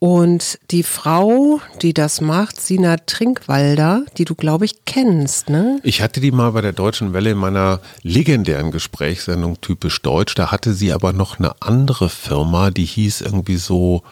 Und 0.00 0.60
die 0.70 0.84
Frau, 0.84 1.60
die 1.82 1.92
das 1.92 2.20
macht, 2.20 2.60
Sina 2.60 2.96
Trinkwalder, 2.98 4.04
die 4.16 4.24
du, 4.24 4.36
glaube 4.36 4.64
ich, 4.64 4.84
kennst, 4.84 5.50
ne? 5.50 5.80
Ich 5.82 6.02
hatte 6.02 6.20
die 6.20 6.30
mal 6.30 6.52
bei 6.52 6.60
der 6.60 6.72
Deutschen 6.72 7.12
Welle 7.12 7.32
in 7.32 7.38
meiner 7.38 7.80
legendären 8.02 8.70
Gesprächssendung 8.70 9.60
Typisch 9.60 10.00
Deutsch. 10.02 10.36
Da 10.36 10.52
hatte 10.52 10.72
sie 10.72 10.92
aber 10.92 11.12
noch 11.12 11.38
eine 11.38 11.52
andere 11.60 12.08
Firma, 12.10 12.70
die 12.70 12.84
hieß 12.84 13.22
irgendwie 13.22 13.56
so, 13.56 14.02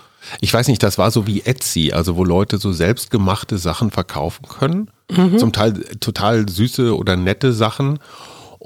ich 0.41 0.53
weiß 0.53 0.67
nicht, 0.69 0.83
das 0.83 0.99
war 0.99 1.13
so 1.13 1.29
wie 1.29 1.43
Etsy, 1.43 1.93
also 1.93 2.17
wo 2.17 2.25
Leute 2.25 2.59
so 2.59 2.73
selbstgemachte 2.73 3.59
Sachen 3.59 3.93
verkaufen 3.93 4.47
können. 4.49 4.91
Mhm. 5.09 5.39
Zum 5.39 5.53
Teil 5.53 5.75
total 6.01 6.49
süße 6.49 6.97
oder 6.97 7.17
nette 7.17 7.53
Sachen. 7.53 8.01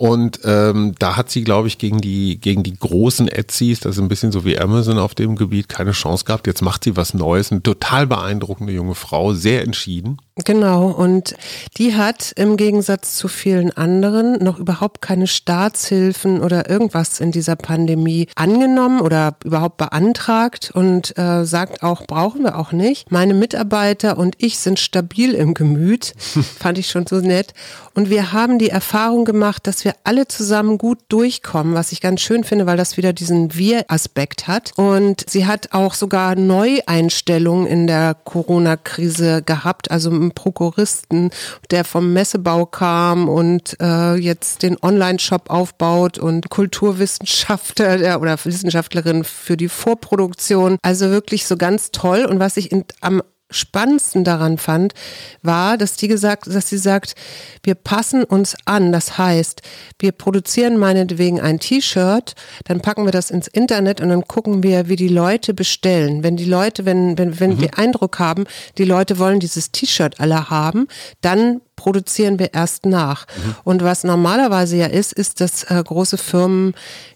Und 0.00 0.40
ähm, 0.44 0.94
da 0.98 1.18
hat 1.18 1.28
sie, 1.28 1.44
glaube 1.44 1.68
ich, 1.68 1.76
gegen 1.76 2.00
die, 2.00 2.40
gegen 2.40 2.62
die 2.62 2.72
großen 2.72 3.28
Etsys, 3.28 3.80
das 3.80 3.96
ist 3.96 4.02
ein 4.02 4.08
bisschen 4.08 4.32
so 4.32 4.46
wie 4.46 4.58
Amazon 4.58 4.96
auf 4.96 5.14
dem 5.14 5.36
Gebiet, 5.36 5.68
keine 5.68 5.90
Chance 5.90 6.24
gehabt. 6.24 6.46
Jetzt 6.46 6.62
macht 6.62 6.84
sie 6.84 6.96
was 6.96 7.12
Neues. 7.12 7.52
Eine 7.52 7.62
total 7.62 8.06
beeindruckende 8.06 8.72
junge 8.72 8.94
Frau, 8.94 9.34
sehr 9.34 9.62
entschieden. 9.62 10.16
Genau, 10.44 10.90
und 10.90 11.34
die 11.76 11.94
hat 11.94 12.32
im 12.36 12.56
Gegensatz 12.56 13.16
zu 13.16 13.28
vielen 13.28 13.76
anderen 13.76 14.42
noch 14.42 14.58
überhaupt 14.58 15.02
keine 15.02 15.26
Staatshilfen 15.26 16.40
oder 16.40 16.70
irgendwas 16.70 17.20
in 17.20 17.32
dieser 17.32 17.56
Pandemie 17.56 18.28
angenommen 18.36 19.00
oder 19.00 19.36
überhaupt 19.44 19.76
beantragt 19.76 20.70
und 20.72 21.16
äh, 21.18 21.44
sagt 21.44 21.82
auch, 21.82 22.06
brauchen 22.06 22.42
wir 22.42 22.56
auch 22.56 22.72
nicht. 22.72 23.10
Meine 23.10 23.34
Mitarbeiter 23.34 24.18
und 24.18 24.36
ich 24.38 24.58
sind 24.58 24.78
stabil 24.78 25.34
im 25.34 25.54
Gemüt, 25.54 26.14
fand 26.58 26.78
ich 26.78 26.88
schon 26.88 27.06
so 27.06 27.16
nett. 27.16 27.54
Und 27.94 28.08
wir 28.08 28.32
haben 28.32 28.58
die 28.58 28.70
Erfahrung 28.70 29.24
gemacht, 29.24 29.66
dass 29.66 29.84
wir 29.84 29.94
alle 30.04 30.28
zusammen 30.28 30.78
gut 30.78 30.98
durchkommen, 31.08 31.74
was 31.74 31.92
ich 31.92 32.00
ganz 32.00 32.20
schön 32.20 32.44
finde, 32.44 32.66
weil 32.66 32.76
das 32.76 32.96
wieder 32.96 33.12
diesen 33.12 33.54
Wir-Aspekt 33.54 34.46
hat. 34.48 34.72
Und 34.76 35.28
sie 35.28 35.46
hat 35.46 35.72
auch 35.72 35.94
sogar 35.94 36.36
Neueinstellungen 36.36 37.66
in 37.66 37.86
der 37.86 38.14
Corona-Krise 38.14 39.42
gehabt, 39.42 39.90
also 39.90 40.29
Prokuristen, 40.30 41.30
der 41.70 41.84
vom 41.84 42.12
Messebau 42.12 42.66
kam 42.66 43.28
und 43.28 43.76
äh, 43.80 44.14
jetzt 44.14 44.62
den 44.62 44.76
Online-Shop 44.82 45.50
aufbaut 45.50 46.18
und 46.18 46.50
Kulturwissenschaftler 46.50 48.20
oder 48.20 48.38
Wissenschaftlerin 48.44 49.24
für 49.24 49.56
die 49.56 49.68
Vorproduktion. 49.68 50.78
Also 50.82 51.10
wirklich 51.10 51.46
so 51.46 51.56
ganz 51.56 51.90
toll. 51.90 52.24
Und 52.24 52.40
was 52.40 52.56
ich 52.56 52.72
in, 52.72 52.84
am 53.00 53.22
spannendsten 53.50 54.24
daran 54.24 54.58
fand, 54.58 54.94
war, 55.42 55.76
dass 55.76 55.96
die 55.96 56.08
gesagt, 56.08 56.46
dass 56.46 56.68
sie 56.68 56.78
sagt, 56.78 57.14
wir 57.62 57.74
passen 57.74 58.24
uns 58.24 58.56
an. 58.64 58.92
Das 58.92 59.18
heißt, 59.18 59.62
wir 59.98 60.12
produzieren 60.12 60.76
meinetwegen 60.78 61.40
ein 61.40 61.58
T-Shirt, 61.58 62.34
dann 62.64 62.80
packen 62.80 63.04
wir 63.04 63.12
das 63.12 63.30
ins 63.30 63.48
Internet 63.48 64.00
und 64.00 64.08
dann 64.08 64.26
gucken 64.26 64.62
wir, 64.62 64.88
wie 64.88 64.96
die 64.96 65.08
Leute 65.08 65.54
bestellen. 65.54 66.22
Wenn 66.22 66.36
die 66.36 66.44
Leute, 66.44 66.84
wenn, 66.84 67.18
wenn, 67.18 67.40
wenn 67.40 67.54
mhm. 67.54 67.60
wir 67.60 67.78
Eindruck 67.78 68.18
haben, 68.18 68.44
die 68.78 68.84
Leute 68.84 69.18
wollen 69.18 69.40
dieses 69.40 69.72
T-Shirt 69.72 70.20
alle 70.20 70.50
haben, 70.50 70.86
dann 71.20 71.60
produzieren 71.80 72.38
wir 72.38 72.52
erst 72.52 72.84
nach. 72.84 73.26
Mhm. 73.26 73.54
Und 73.64 73.82
was 73.82 74.04
normalerweise 74.04 74.76
ja 74.76 74.86
ist, 74.86 75.14
ist, 75.14 75.40
dass 75.40 75.64
äh, 75.64 75.82
große 75.82 76.18
Firmen 76.18 76.74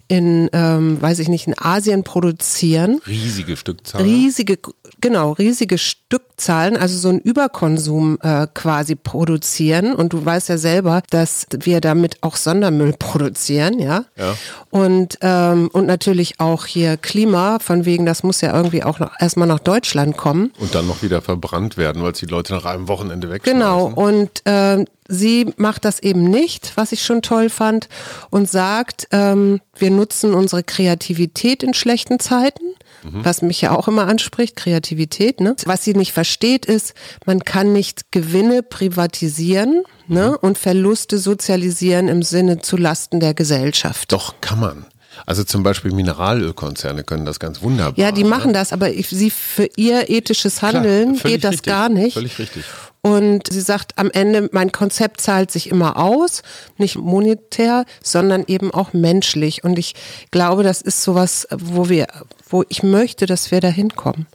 in, 0.08 0.50
ähm, 0.52 1.00
weiß 1.00 1.18
ich 1.18 1.28
nicht, 1.28 1.46
in 1.46 1.54
Asien 1.58 2.04
produzieren. 2.04 3.00
Riesige 3.06 3.56
Stückzahlen. 3.56 4.06
Riesige, 4.06 4.58
genau, 5.00 5.32
riesige 5.32 5.78
Stückzahlen, 5.78 6.76
also 6.76 6.99
so 6.99 7.08
ein 7.08 7.20
Überkonsum 7.20 8.18
äh, 8.23 8.46
quasi 8.52 8.96
produzieren. 8.96 9.94
Und 9.94 10.12
du 10.12 10.25
weißt 10.25 10.50
ja 10.50 10.58
selber, 10.58 11.02
dass 11.11 11.46
wir 11.50 11.80
damit 11.80 12.23
auch 12.23 12.37
Sondermüll 12.37 12.92
produzieren, 12.99 13.78
ja. 13.78 14.04
ja. 14.16 14.37
Und, 14.70 15.18
ähm, 15.23 15.70
und 15.73 15.87
natürlich 15.87 16.38
auch 16.38 16.66
hier 16.66 16.96
Klima, 16.96 17.58
von 17.58 17.84
wegen, 17.84 18.04
das 18.04 18.23
muss 18.23 18.40
ja 18.40 18.54
irgendwie 18.54 18.82
auch 18.82 18.99
noch 18.99 19.12
erstmal 19.18 19.49
nach 19.49 19.61
Deutschland 19.61 20.16
kommen. 20.16 20.52
Und 20.58 20.75
dann 20.75 20.87
noch 20.87 21.02
wieder 21.02 21.23
verbrannt 21.23 21.76
werden, 21.76 22.02
weil 22.02 22.12
es 22.12 22.18
die 22.18 22.26
Leute 22.26 22.52
nach 22.52 22.66
einem 22.66 22.88
Wochenende 22.88 23.30
wegschmeißen. 23.30 23.58
Genau, 23.58 23.87
und 23.87 24.42
äh, 24.44 24.84
sie 25.08 25.52
macht 25.56 25.84
das 25.84 26.00
eben 26.00 26.25
nicht, 26.25 26.73
was 26.76 26.92
ich 26.92 27.02
schon 27.02 27.23
toll 27.23 27.50
fand, 27.50 27.88
und 28.30 28.50
sagt, 28.50 29.08
ähm, 29.11 29.61
wir 29.76 29.90
nutzen 29.90 30.34
unsere 30.34 30.62
Kreativität 30.62 31.62
in 31.62 31.75
schlechten 31.75 32.20
Zeiten, 32.20 32.64
mhm. 33.02 33.25
was 33.25 33.42
mich 33.42 33.61
ja 33.61 33.73
auch 33.73 33.88
immer 33.88 34.06
anspricht, 34.06 34.56
Kreativität. 34.56 35.40
Ne? 35.40 35.56
Was 35.64 35.84
sie 35.84 35.94
nicht 35.94 36.12
versteht 36.12 36.66
ist, 36.66 36.94
man 37.26 37.44
kann 37.44 37.73
nicht 37.73 38.12
Gewinne 38.12 38.62
privatisieren 38.62 39.82
ne? 40.06 40.30
Mhm. 40.30 40.37
und 40.40 40.58
Verluste 40.58 41.18
sozialisieren 41.18 42.08
im 42.08 42.23
Sinne 42.23 42.61
zu 42.61 42.76
Lasten 42.76 43.20
der 43.20 43.34
Gesellschaft. 43.34 44.12
Doch, 44.12 44.40
kann 44.40 44.61
man. 44.61 44.87
Also 45.26 45.44
zum 45.44 45.62
Beispiel 45.62 45.92
Mineralölkonzerne 45.92 47.04
können 47.04 47.25
das 47.25 47.38
ganz 47.38 47.62
wunderbar. 47.62 47.99
Ja, 47.99 48.12
die 48.12 48.25
machen 48.25 48.49
ne? 48.49 48.58
das, 48.58 48.73
aber 48.73 48.90
sie 48.92 49.30
für 49.30 49.68
ihr 49.76 50.11
ethisches 50.11 50.62
Handeln 50.62 51.16
Klar, 51.16 51.32
geht 51.32 51.44
das 51.44 51.52
richtig, 51.52 51.73
gar 51.73 51.88
nicht. 51.88 52.14
Völlig 52.14 52.38
richtig. 52.38 52.64
Und 53.04 53.52
sie 53.52 53.61
sagt 53.61 53.99
am 53.99 54.11
Ende, 54.11 54.49
mein 54.52 54.73
Konzept 54.73 55.20
zahlt 55.20 55.50
sich 55.50 55.68
immer 55.68 55.99
aus, 55.99 56.42
nicht 56.78 56.96
monetär, 56.96 57.84
sondern 58.02 58.44
eben 58.46 58.73
auch 58.73 58.94
menschlich. 58.94 59.62
Und 59.62 59.78
ich 59.78 59.94
glaube, 60.30 60.62
das 60.62 60.80
ist 60.80 61.02
sowas, 61.02 61.46
wo 61.50 61.90
wir, 61.90 62.06
wo 62.49 62.64
ich 62.70 62.82
möchte, 62.82 63.26
dass 63.26 63.50
wir 63.50 63.61
da 63.61 63.68
hinkommen. 63.68 64.26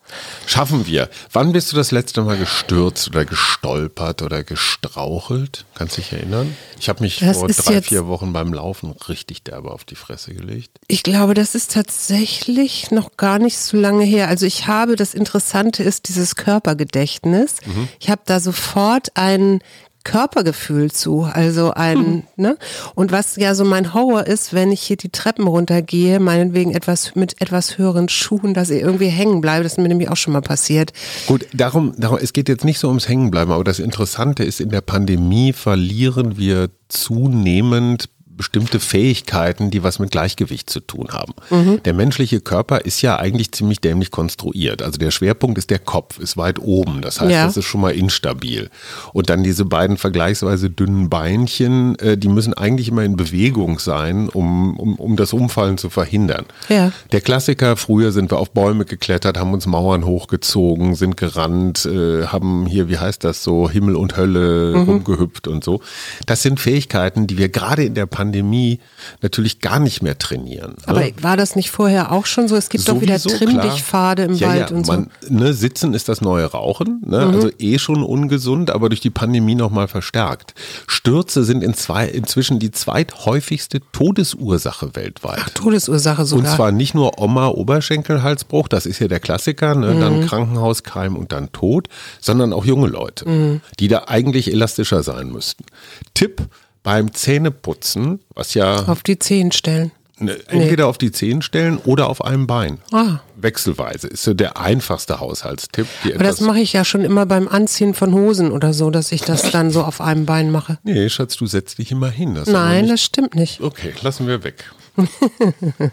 Schaffen 0.46 0.86
wir. 0.86 1.10
Wann 1.32 1.52
bist 1.52 1.72
du 1.72 1.76
das 1.78 1.90
letzte 1.90 2.22
Mal 2.22 2.38
gestürzt 2.38 3.08
oder 3.08 3.26
gestolpert 3.26 4.22
oder 4.22 4.44
gestrauchelt? 4.44 5.66
Kannst 5.74 5.98
du 5.98 6.02
dich 6.02 6.14
erinnern? 6.14 6.56
Ich 6.80 6.90
habe 6.90 7.02
mich 7.02 7.20
das 7.20 7.38
vor 7.38 7.48
drei, 7.48 7.82
vier 7.82 8.08
Wochen 8.08 8.34
beim 8.34 8.54
Laufen 8.54 8.92
richtig 9.08 9.44
derbe 9.44 9.72
auf 9.72 9.84
die 9.84 9.96
Fresse 9.96 10.34
gelegt. 10.34 10.72
Ich 10.88 11.02
glaube, 11.02 11.34
das 11.34 11.56
ist 11.56 11.74
tatsächlich 11.74 12.92
noch 12.92 13.18
gar 13.18 13.40
nicht 13.40 13.58
so 13.58 13.78
lange 13.78 14.04
her. 14.04 14.28
Also 14.28 14.46
ich 14.46 14.68
habe, 14.68 14.96
das 14.96 15.16
Interessante 15.16 15.82
ist 15.82 16.08
dieses 16.08 16.36
Körpergedächtnis. 16.36 17.56
Mhm. 17.66 17.88
Ich 18.00 18.10
habe 18.10 18.22
da 18.26 18.40
sofort 18.60 19.12
ein 19.16 19.62
Körpergefühl 20.06 20.92
zu, 20.92 21.24
also 21.24 21.72
ein, 21.72 21.98
hm. 21.98 22.24
ne? 22.38 22.58
Und 22.96 23.12
was 23.12 23.36
ja 23.36 23.54
so 23.54 23.66
mein 23.66 23.94
Horror 23.94 24.26
ist, 24.26 24.54
wenn 24.54 24.72
ich 24.72 24.82
hier 24.82 24.96
die 24.96 25.10
Treppen 25.10 25.46
runtergehe, 25.46 26.20
meinetwegen 26.20 26.72
etwas 26.72 27.16
mit 27.16 27.42
etwas 27.42 27.78
höheren 27.78 28.08
Schuhen, 28.08 28.54
dass 28.54 28.70
ich 28.70 28.82
irgendwie 28.82 29.08
hängen 29.08 29.42
bleibe, 29.42 29.64
das 29.64 29.74
ist 29.74 29.78
mir 29.78 29.90
nämlich 29.90 30.10
auch 30.10 30.18
schon 30.18 30.34
mal 30.34 30.42
passiert. 30.42 30.94
Gut, 31.28 31.46
darum, 31.54 31.94
darum, 31.98 32.18
es 32.20 32.32
geht 32.32 32.48
jetzt 32.48 32.64
nicht 32.64 32.80
so 32.80 32.88
ums 32.88 33.10
Hängenbleiben, 33.10 33.54
aber 33.54 33.64
das 33.64 33.80
Interessante 33.80 34.44
ist, 34.44 34.62
in 34.62 34.70
der 34.70 34.82
Pandemie 34.82 35.52
verlieren 35.52 36.38
wir 36.38 36.70
zunehmend 36.88 38.10
bestimmte 38.40 38.80
Fähigkeiten, 38.80 39.70
die 39.70 39.84
was 39.84 40.00
mit 40.00 40.12
Gleichgewicht 40.12 40.70
zu 40.70 40.80
tun 40.80 41.10
haben. 41.12 41.34
Mhm. 41.50 41.84
Der 41.84 41.94
menschliche 41.94 42.40
Körper 42.40 42.86
ist 42.86 43.02
ja 43.02 43.20
eigentlich 43.20 43.52
ziemlich 43.52 43.82
dämlich 43.82 44.12
konstruiert. 44.12 44.82
Also 44.82 44.98
der 44.98 45.12
Schwerpunkt 45.12 45.58
ist 45.58 45.70
der 45.70 45.80
Kopf, 45.80 46.20
ist 46.20 46.38
weit 46.38 46.58
oben. 46.58 47.02
Das 47.02 47.20
heißt, 47.20 47.32
ja. 47.32 47.46
das 47.46 47.58
ist 47.58 47.66
schon 47.66 47.82
mal 47.82 47.92
instabil. 47.92 48.70
Und 49.12 49.30
dann 49.30 49.44
diese 49.44 49.66
beiden 49.66 49.98
vergleichsweise 49.98 50.70
dünnen 50.70 51.10
Beinchen, 51.10 52.00
äh, 52.00 52.18
die 52.18 52.30
müssen 52.30 52.54
eigentlich 52.54 52.88
immer 52.88 53.04
in 53.04 53.18
Bewegung 53.18 53.78
sein, 53.78 54.30
um, 54.30 54.80
um, 54.80 54.96
um 54.96 55.18
das 55.18 55.34
Umfallen 55.34 55.78
zu 55.78 55.90
verhindern. 55.90 56.46
Ja. 56.70 56.94
Der 57.12 57.20
Klassiker, 57.20 57.76
früher 57.76 58.14
sind 58.14 58.32
wir 58.32 58.38
auf 58.38 58.52
Bäume 58.52 58.86
geklettert, 58.86 59.38
haben 59.38 59.52
uns 59.52 59.68
Mauern 59.68 60.06
hochgezogen, 60.06 60.96
sind 60.96 61.18
gerannt, 61.18 61.86
äh, 61.86 62.28
haben 62.28 62.68
hier, 62.68 62.88
wie 62.88 63.00
heißt 63.00 63.22
das 63.22 63.44
so, 63.44 63.70
Himmel 63.70 63.98
und 63.98 64.16
Hölle 64.16 64.78
mhm. 64.78 64.84
rumgehüpft 64.84 65.50
und 65.50 65.62
so. 65.62 65.82
Das 66.26 66.42
sind 66.42 66.62
Fähigkeiten, 66.62 67.28
die 67.28 67.38
wir 67.38 67.50
gerade 67.50 67.84
in 67.84 67.96
der 67.96 68.06
Pandemie 68.06 68.29
Pandemie 68.30 68.80
natürlich 69.22 69.60
gar 69.60 69.80
nicht 69.80 70.04
mehr 70.04 70.18
trainieren. 70.18 70.72
Ne? 70.72 70.88
Aber 70.88 71.04
war 71.22 71.36
das 71.36 71.56
nicht 71.56 71.72
vorher 71.72 72.12
auch 72.12 72.28
schon 72.28 72.48
so? 72.48 72.56
Es 72.56 72.70
gibt 72.70 72.84
Sowieso, 72.84 73.00
doch 73.00 73.02
wieder 73.02 73.38
Trimmdichtpfade 73.38 74.24
im 74.24 74.34
ja, 74.36 74.50
Wald 74.50 74.70
ja, 74.70 74.76
und 74.76 74.86
so. 74.86 74.92
Man, 74.94 75.10
ne, 75.28 75.54
Sitzen 75.54 75.96
ist 75.96 76.10
das 76.10 76.22
neue 76.22 76.46
Rauchen, 76.46 77.02
ne? 77.06 77.26
mhm. 77.26 77.34
also 77.34 77.50
eh 77.58 77.80
schon 77.80 78.04
ungesund, 78.04 78.70
aber 78.70 78.90
durch 78.90 79.02
die 79.02 79.10
Pandemie 79.10 79.56
nochmal 79.56 79.88
verstärkt. 79.88 80.54
Stürze 80.86 81.44
sind 81.44 81.64
in 81.64 81.74
zwei, 81.74 82.08
inzwischen 82.08 82.60
die 82.60 82.70
zweithäufigste 82.70 83.82
Todesursache 83.92 84.96
weltweit. 84.96 85.40
Ach, 85.42 85.50
Todesursache 85.50 86.26
sogar. 86.26 86.52
Und 86.52 86.56
zwar 86.56 86.72
nicht 86.72 86.94
nur 86.94 87.20
Oma-Oberschenkelhalsbruch, 87.20 88.68
das 88.68 88.86
ist 88.86 89.00
ja 89.00 89.08
der 89.08 89.20
Klassiker, 89.20 89.74
ne? 89.74 89.96
Mhm. 89.96 90.00
dann 90.00 90.28
Krankenhauskeim 90.28 91.16
und 91.16 91.32
dann 91.32 91.52
Tod, 91.52 91.88
sondern 92.20 92.54
auch 92.54 92.66
junge 92.66 92.88
Leute, 92.88 93.28
mhm. 93.28 93.62
die 93.80 93.88
da 93.88 94.04
eigentlich 94.08 94.52
elastischer 94.52 95.02
sein 95.02 95.32
müssten. 95.32 95.66
Tipp, 96.14 96.48
beim 96.84 97.14
Zähneputzen, 97.14 98.20
was 98.34 98.54
ja. 98.54 98.88
Auf 98.88 99.04
die 99.04 99.20
Zehen 99.20 99.52
stellen. 99.52 99.92
Ne, 100.22 100.38
entweder 100.48 100.84
nee. 100.84 100.90
auf 100.90 100.98
die 100.98 101.14
Zehen 101.14 101.42
stellen 101.42 101.78
oder 101.78 102.10
auf 102.10 102.24
einem 102.24 102.46
Bein. 102.46 102.80
Ah. 102.92 103.20
Wechselweise 103.38 104.08
ist 104.08 104.24
so 104.24 104.34
der 104.34 104.58
einfachste 104.58 105.22
Haushaltstipp. 105.22 105.88
Aber 106.04 106.24
das 106.26 106.42
mache 106.42 106.60
ich 106.60 106.74
ja 106.74 106.84
schon 106.84 107.06
immer 107.06 107.26
beim 107.26 107.48
Anziehen 107.48 107.94
von 107.94 108.14
Hosen 108.14 108.52
oder 108.52 108.74
so, 108.74 108.90
dass 108.90 109.14
ich 109.14 109.22
das 109.22 109.50
dann 109.52 109.72
so 109.72 109.82
auf 109.82 110.02
einem 110.02 110.26
Bein 110.26 110.52
mache. 110.52 110.78
Nee, 110.84 111.08
Schatz, 111.08 111.38
du 111.38 111.46
setzt 111.46 111.78
dich 111.78 111.92
immer 111.92 112.10
hin. 112.10 112.36
Das 112.36 112.50
Nein, 112.50 112.90
das 112.90 113.02
stimmt 113.02 113.36
nicht. 113.36 113.62
Okay, 113.62 113.94
lassen 114.02 114.28
wir 114.28 114.44
weg. 114.44 114.66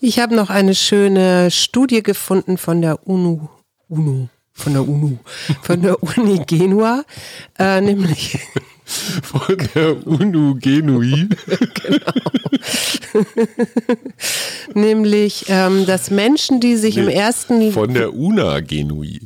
ich 0.00 0.18
habe 0.18 0.36
noch 0.36 0.50
eine 0.50 0.74
schöne 0.74 1.50
Studie 1.50 2.02
gefunden 2.02 2.58
von 2.58 2.82
der 2.82 3.06
UNO. 3.06 3.48
UNO 3.88 4.28
von 4.56 4.72
der 4.72 4.88
UNO, 4.88 5.18
von 5.62 5.82
der 5.82 6.02
Uni 6.02 6.42
Genua, 6.46 7.04
äh, 7.58 7.80
nämlich 7.80 8.38
von 8.84 9.56
der 9.74 10.06
UNU 10.06 10.54
Genui. 10.54 11.28
genau. 11.74 12.12
Nämlich, 14.74 15.46
ähm, 15.48 15.86
dass 15.86 16.10
Menschen, 16.10 16.60
die 16.60 16.76
sich 16.76 16.96
nee, 16.96 17.02
im 17.02 17.08
ersten. 17.08 17.72
Von 17.72 17.94
der 17.94 18.14
UNA 18.14 18.60
Genui. 18.60 19.20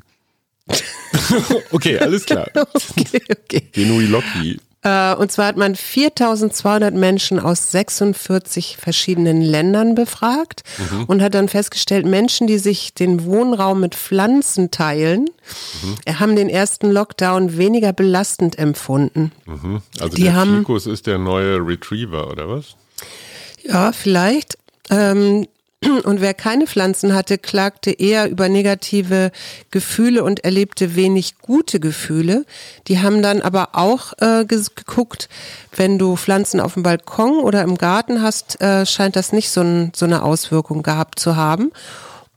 okay, 1.73 1.99
alles 1.99 2.25
klar. 2.27 2.49
okay, 2.55 3.23
okay. 3.31 3.69
Genui 3.73 4.07
Loki. 4.07 4.61
Äh, 4.83 5.15
und 5.15 5.31
zwar 5.31 5.47
hat 5.47 5.57
man 5.57 5.75
4200 5.75 6.95
Menschen 6.95 7.39
aus 7.39 7.71
46 7.71 8.79
verschiedenen 8.79 9.43
Ländern 9.43 9.95
befragt 9.95 10.63
mhm. 10.79 11.05
und 11.05 11.23
hat 11.23 11.35
dann 11.35 11.49
festgestellt, 11.49 12.07
Menschen, 12.07 12.47
die 12.47 12.59
sich 12.59 12.95
den 12.95 13.25
Wohnraum 13.25 13.81
mit 13.81 13.95
Pflanzen 13.95 14.71
teilen, 14.71 15.27
mhm. 15.83 16.19
haben 16.19 16.37
den 16.37 16.49
ersten 16.49 16.91
Lockdown 16.91 17.59
weniger 17.59 17.93
belastend 17.93 18.59
empfunden. 18.59 19.33
Mhm. 19.45 19.83
Also 19.99 20.17
die 20.17 20.23
der 20.25 20.35
haben, 20.35 20.59
Fikus 20.59 20.87
ist 20.87 21.07
der 21.07 21.19
neue 21.19 21.57
Retriever, 21.57 22.31
oder 22.31 22.49
was? 22.49 22.77
Ja, 23.63 23.93
vielleicht. 23.93 24.57
Ähm, 24.89 25.47
und 26.05 26.21
wer 26.21 26.35
keine 26.35 26.67
Pflanzen 26.67 27.15
hatte, 27.15 27.39
klagte 27.39 27.91
eher 27.91 28.29
über 28.31 28.49
negative 28.49 29.33
Gefühle 29.71 30.25
und 30.25 30.45
erlebte 30.45 30.95
wenig 30.95 31.39
gute 31.39 31.81
Gefühle. 31.81 32.45
Die 32.87 33.01
haben 33.01 33.23
dann 33.23 33.41
aber 33.41 33.71
auch 33.73 34.13
äh, 34.21 34.45
geguckt, 34.45 35.29
wenn 35.75 35.99
du 35.99 36.17
Pflanzen 36.17 36.61
auf 36.61 36.75
dem 36.75 36.83
Balkon 36.83 37.39
oder 37.39 37.63
im 37.63 37.79
Garten 37.79 38.23
hast, 38.23 38.61
äh, 38.61 38.85
scheint 38.85 39.17
das 39.17 39.33
nicht 39.33 39.51
so, 39.51 39.63
ein, 39.63 39.93
so 39.95 40.05
eine 40.05 40.23
Auswirkung 40.23 40.83
gehabt 40.83 41.19
zu 41.19 41.37
haben 41.37 41.73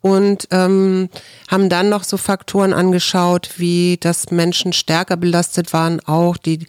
und 0.03 0.49
ähm, 0.51 1.07
haben 1.49 1.69
dann 1.69 1.87
noch 1.87 2.03
so 2.03 2.17
Faktoren 2.17 2.73
angeschaut, 2.73 3.51
wie 3.55 3.97
dass 4.01 4.31
Menschen 4.31 4.73
stärker 4.73 5.15
belastet 5.15 5.71
waren, 5.71 6.01
auch 6.05 6.35
die 6.35 6.67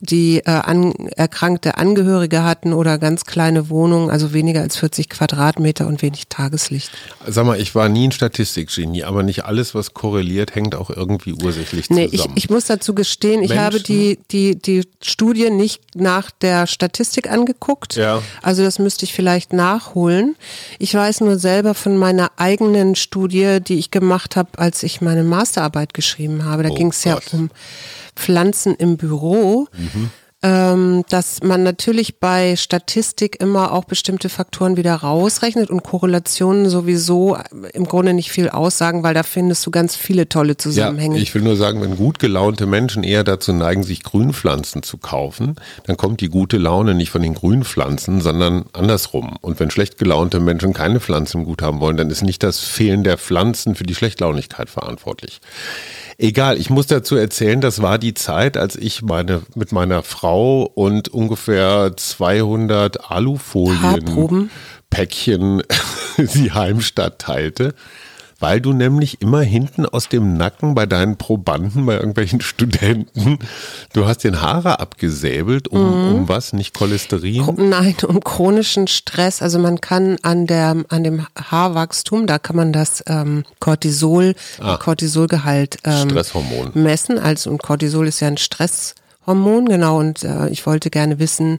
die 0.00 0.38
äh, 0.38 0.50
an, 0.50 0.92
erkrankte 1.16 1.78
Angehörige 1.78 2.42
hatten 2.42 2.72
oder 2.72 2.98
ganz 2.98 3.24
kleine 3.24 3.70
Wohnungen, 3.70 4.10
also 4.10 4.32
weniger 4.32 4.60
als 4.60 4.76
40 4.76 5.08
Quadratmeter 5.08 5.86
und 5.86 6.02
wenig 6.02 6.28
Tageslicht. 6.28 6.90
Sag 7.26 7.46
mal, 7.46 7.60
ich 7.60 7.74
war 7.74 7.88
nie 7.88 8.08
ein 8.08 8.12
Statistikgenie, 8.12 9.04
aber 9.04 9.22
nicht 9.22 9.44
alles, 9.44 9.74
was 9.74 9.94
korreliert, 9.94 10.54
hängt 10.54 10.74
auch 10.74 10.90
irgendwie 10.90 11.32
ursächlich 11.32 11.86
zusammen. 11.86 12.08
Nee, 12.10 12.16
ich, 12.16 12.26
ich 12.34 12.50
muss 12.50 12.66
dazu 12.66 12.94
gestehen, 12.94 13.42
ich 13.42 13.50
Menschen? 13.50 13.64
habe 13.64 13.80
die, 13.80 14.18
die, 14.30 14.56
die 14.56 14.82
Studie 15.00 15.50
nicht 15.50 15.80
nach 15.94 16.30
der 16.30 16.66
Statistik 16.66 17.30
angeguckt. 17.30 17.96
Ja. 17.96 18.22
Also 18.42 18.62
das 18.62 18.78
müsste 18.78 19.04
ich 19.04 19.14
vielleicht 19.14 19.52
nachholen. 19.52 20.36
Ich 20.78 20.94
weiß 20.94 21.20
nur 21.20 21.38
selber 21.38 21.74
von 21.74 21.96
meiner 21.96 22.32
eigenen 22.36 22.63
Studie, 22.94 23.58
die 23.60 23.78
ich 23.78 23.90
gemacht 23.90 24.36
habe, 24.36 24.58
als 24.58 24.82
ich 24.82 25.00
meine 25.00 25.24
Masterarbeit 25.24 25.94
geschrieben 25.94 26.44
habe. 26.44 26.62
Da 26.62 26.70
oh 26.70 26.74
ging 26.74 26.88
es 26.88 27.04
ja 27.04 27.18
um 27.32 27.50
Pflanzen 28.16 28.74
im 28.74 28.96
Büro. 28.96 29.68
Mhm. 29.72 30.10
Ähm, 30.44 31.04
dass 31.08 31.42
man 31.42 31.62
natürlich 31.62 32.20
bei 32.20 32.54
Statistik 32.56 33.40
immer 33.40 33.72
auch 33.72 33.84
bestimmte 33.84 34.28
Faktoren 34.28 34.76
wieder 34.76 34.94
rausrechnet 34.94 35.70
und 35.70 35.82
Korrelationen 35.82 36.68
sowieso 36.68 37.38
im 37.72 37.86
Grunde 37.86 38.12
nicht 38.12 38.30
viel 38.30 38.50
aussagen, 38.50 39.02
weil 39.02 39.14
da 39.14 39.22
findest 39.22 39.64
du 39.64 39.70
ganz 39.70 39.96
viele 39.96 40.28
tolle 40.28 40.58
Zusammenhänge. 40.58 41.16
Ja, 41.16 41.22
ich 41.22 41.34
will 41.34 41.40
nur 41.40 41.56
sagen, 41.56 41.80
wenn 41.80 41.96
gut 41.96 42.18
gelaunte 42.18 42.66
Menschen 42.66 43.04
eher 43.04 43.24
dazu 43.24 43.54
neigen, 43.54 43.84
sich 43.84 44.02
Grünpflanzen 44.02 44.82
zu 44.82 44.98
kaufen, 44.98 45.56
dann 45.86 45.96
kommt 45.96 46.20
die 46.20 46.28
gute 46.28 46.58
Laune 46.58 46.92
nicht 46.92 47.10
von 47.10 47.22
den 47.22 47.32
Grünpflanzen, 47.32 48.20
sondern 48.20 48.66
andersrum. 48.74 49.38
Und 49.40 49.58
wenn 49.60 49.70
schlecht 49.70 49.96
gelaunte 49.96 50.40
Menschen 50.40 50.74
keine 50.74 51.00
Pflanzen 51.00 51.46
gut 51.46 51.62
haben 51.62 51.80
wollen, 51.80 51.96
dann 51.96 52.10
ist 52.10 52.22
nicht 52.22 52.42
das 52.42 52.60
Fehlen 52.60 53.02
der 53.02 53.16
Pflanzen 53.16 53.76
für 53.76 53.84
die 53.84 53.94
Schlechtlaunigkeit 53.94 54.68
verantwortlich. 54.68 55.40
Egal, 56.18 56.58
ich 56.58 56.68
muss 56.68 56.86
dazu 56.86 57.16
erzählen, 57.16 57.62
das 57.62 57.80
war 57.80 57.98
die 57.98 58.12
Zeit, 58.12 58.58
als 58.58 58.76
ich 58.76 59.00
meine 59.00 59.40
mit 59.54 59.72
meiner 59.72 60.02
Frau 60.02 60.33
und 60.42 61.08
ungefähr 61.08 61.92
200 61.96 63.10
Alufolien 63.10 64.50
Päckchen 64.90 65.62
die 66.18 66.52
Heimstatt 66.52 67.18
teilte 67.18 67.74
weil 68.44 68.60
du 68.60 68.74
nämlich 68.74 69.22
immer 69.22 69.40
hinten 69.40 69.86
aus 69.86 70.10
dem 70.10 70.36
Nacken 70.36 70.74
bei 70.74 70.84
deinen 70.84 71.16
Probanden, 71.16 71.86
bei 71.86 71.94
irgendwelchen 71.94 72.40
Studenten, 72.42 73.38
du 73.94 74.06
hast 74.06 74.18
den 74.18 74.42
Haare 74.42 74.80
abgesäbelt, 74.80 75.68
um, 75.68 75.80
mhm. 75.80 76.14
um 76.14 76.28
was? 76.28 76.52
Nicht 76.52 76.74
Cholesterin? 76.74 77.42
Nein, 77.56 77.94
um 78.06 78.20
chronischen 78.20 78.86
Stress. 78.86 79.40
Also 79.40 79.58
man 79.58 79.80
kann 79.80 80.18
an 80.20 80.46
der 80.46 80.76
an 80.88 81.04
dem 81.04 81.26
Haarwachstum, 81.36 82.26
da 82.26 82.38
kann 82.38 82.56
man 82.56 82.74
das 82.74 83.02
ähm, 83.06 83.44
Cortisol, 83.60 84.34
ah. 84.60 84.76
Cortisolgehalt 84.76 85.78
ähm, 85.84 86.10
Stresshormon 86.10 86.72
messen. 86.74 87.18
Also 87.18 87.48
und 87.48 87.62
Cortisol 87.62 88.08
ist 88.08 88.20
ja 88.20 88.28
ein 88.28 88.36
Stress 88.36 88.94
Hormon, 89.26 89.66
genau. 89.66 89.98
Und 89.98 90.24
äh, 90.24 90.48
ich 90.48 90.66
wollte 90.66 90.90
gerne 90.90 91.18
wissen, 91.18 91.58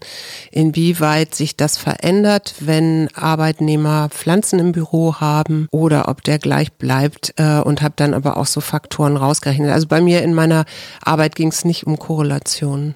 inwieweit 0.52 1.36
sich 1.36 1.58
das 1.58 1.78
verändert, 1.78 2.56
wenn 2.60 3.10
Arbeitnehmer 3.16 4.10
Pflanzen 4.10 4.60
im 4.60 4.72
Büro 4.72 5.16
haben 5.16 5.68
oder 5.72 6.08
ob 6.08 6.24
der 6.24 6.40
gleich 6.40 6.74
bleibt 6.74 7.34
äh, 7.38 7.60
und 7.60 7.82
habe 7.82 7.94
dann 7.98 8.14
aber 8.14 8.38
auch 8.38 8.46
so 8.46 8.62
Faktoren 8.62 9.18
rausgerechnet. 9.18 9.72
Also 9.72 9.88
bei 9.88 10.02
mir 10.02 10.22
in 10.24 10.34
meiner 10.34 10.66
Arbeit 11.02 11.36
ging 11.36 11.50
es 11.50 11.66
nicht 11.66 11.88
um 11.88 11.98
Korrelationen. 11.98 12.96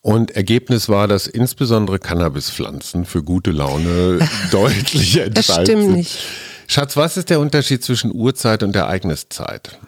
Und 0.00 0.30
Ergebnis 0.30 0.88
war, 0.88 1.08
dass 1.08 1.26
insbesondere 1.26 1.98
Cannabispflanzen 1.98 3.04
für 3.04 3.22
gute 3.22 3.50
Laune 3.50 4.20
deutlich 4.50 5.18
entscheidend 5.18 5.36
Das 5.36 5.54
stimmt 5.62 5.96
nicht. 5.96 6.18
Schatz, 6.66 6.96
was 6.96 7.16
ist 7.16 7.30
der 7.30 7.40
Unterschied 7.40 7.82
zwischen 7.82 8.14
Uhrzeit 8.14 8.62
und 8.62 8.76
Ereigniszeit? 8.76 9.78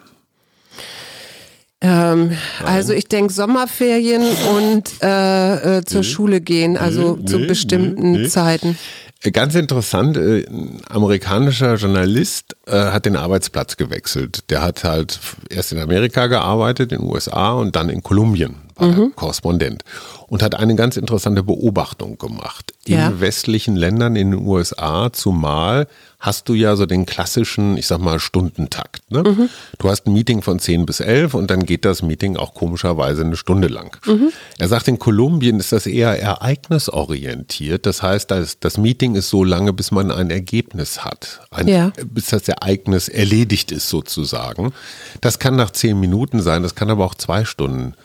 Ähm, 2.11 2.37
also 2.65 2.93
ich 2.93 3.07
denke 3.07 3.33
Sommerferien 3.33 4.23
und 4.57 4.83
äh, 5.01 5.77
äh, 5.79 5.85
zur 5.85 6.01
nee, 6.01 6.07
Schule 6.07 6.41
gehen, 6.41 6.77
also 6.77 7.17
nee, 7.19 7.25
zu 7.25 7.39
nee, 7.39 7.47
bestimmten 7.47 8.29
Zeiten. 8.29 8.77
Äh, 9.23 9.31
ganz 9.31 9.55
interessant, 9.55 10.17
äh, 10.17 10.45
ein 10.47 10.81
amerikanischer 10.89 11.75
Journalist 11.75 12.55
äh, 12.65 12.71
hat 12.71 13.05
den 13.05 13.15
Arbeitsplatz 13.15 13.77
gewechselt. 13.77 14.49
Der 14.49 14.61
hat 14.61 14.83
halt 14.83 15.19
erst 15.49 15.71
in 15.71 15.79
Amerika 15.79 16.27
gearbeitet, 16.27 16.91
in 16.91 16.99
den 16.99 17.09
USA 17.09 17.53
und 17.53 17.75
dann 17.75 17.89
in 17.89 18.03
Kolumbien, 18.03 18.55
war 18.81 18.87
mhm. 18.87 19.15
Korrespondent. 19.15 19.83
Und 20.27 20.41
hat 20.43 20.55
eine 20.55 20.75
ganz 20.75 20.97
interessante 20.97 21.43
Beobachtung 21.43 22.17
gemacht. 22.17 22.73
In 22.85 22.93
ja. 22.95 23.19
westlichen 23.19 23.75
Ländern, 23.75 24.15
in 24.15 24.31
den 24.31 24.47
USA 24.47 25.11
zumal, 25.11 25.87
hast 26.21 26.47
du 26.47 26.53
ja 26.53 26.75
so 26.75 26.85
den 26.85 27.05
klassischen, 27.05 27.77
ich 27.77 27.87
sag 27.87 27.99
mal, 27.99 28.19
Stundentakt. 28.19 29.11
Ne? 29.11 29.23
Mhm. 29.23 29.49
Du 29.77 29.89
hast 29.89 30.07
ein 30.07 30.13
Meeting 30.13 30.41
von 30.41 30.59
10 30.59 30.85
bis 30.85 30.99
11 30.99 31.33
und 31.33 31.51
dann 31.51 31.65
geht 31.65 31.83
das 31.83 32.01
Meeting 32.01 32.37
auch 32.37 32.53
komischerweise 32.53 33.23
eine 33.23 33.35
Stunde 33.35 33.67
lang. 33.67 33.97
Mhm. 34.05 34.31
Er 34.57 34.67
sagt, 34.67 34.87
in 34.87 34.99
Kolumbien 34.99 35.59
ist 35.59 35.71
das 35.71 35.85
eher 35.85 36.17
ereignisorientiert. 36.21 37.85
Das 37.85 38.01
heißt, 38.01 38.31
das, 38.31 38.59
das 38.59 38.77
Meeting 38.77 39.15
ist 39.15 39.29
so 39.29 39.43
lange, 39.43 39.73
bis 39.73 39.91
man 39.91 40.11
ein 40.11 40.29
Ergebnis 40.29 41.03
hat. 41.03 41.41
Ein, 41.49 41.67
ja. 41.67 41.91
Bis 42.05 42.27
das 42.27 42.47
Ereignis 42.47 43.09
erledigt 43.09 43.71
ist 43.71 43.89
sozusagen. 43.89 44.73
Das 45.19 45.39
kann 45.39 45.55
nach 45.55 45.71
10 45.71 45.99
Minuten 45.99 46.41
sein, 46.41 46.63
das 46.63 46.75
kann 46.75 46.89
aber 46.89 47.05
auch 47.05 47.15
zwei 47.15 47.45
Stunden 47.45 47.95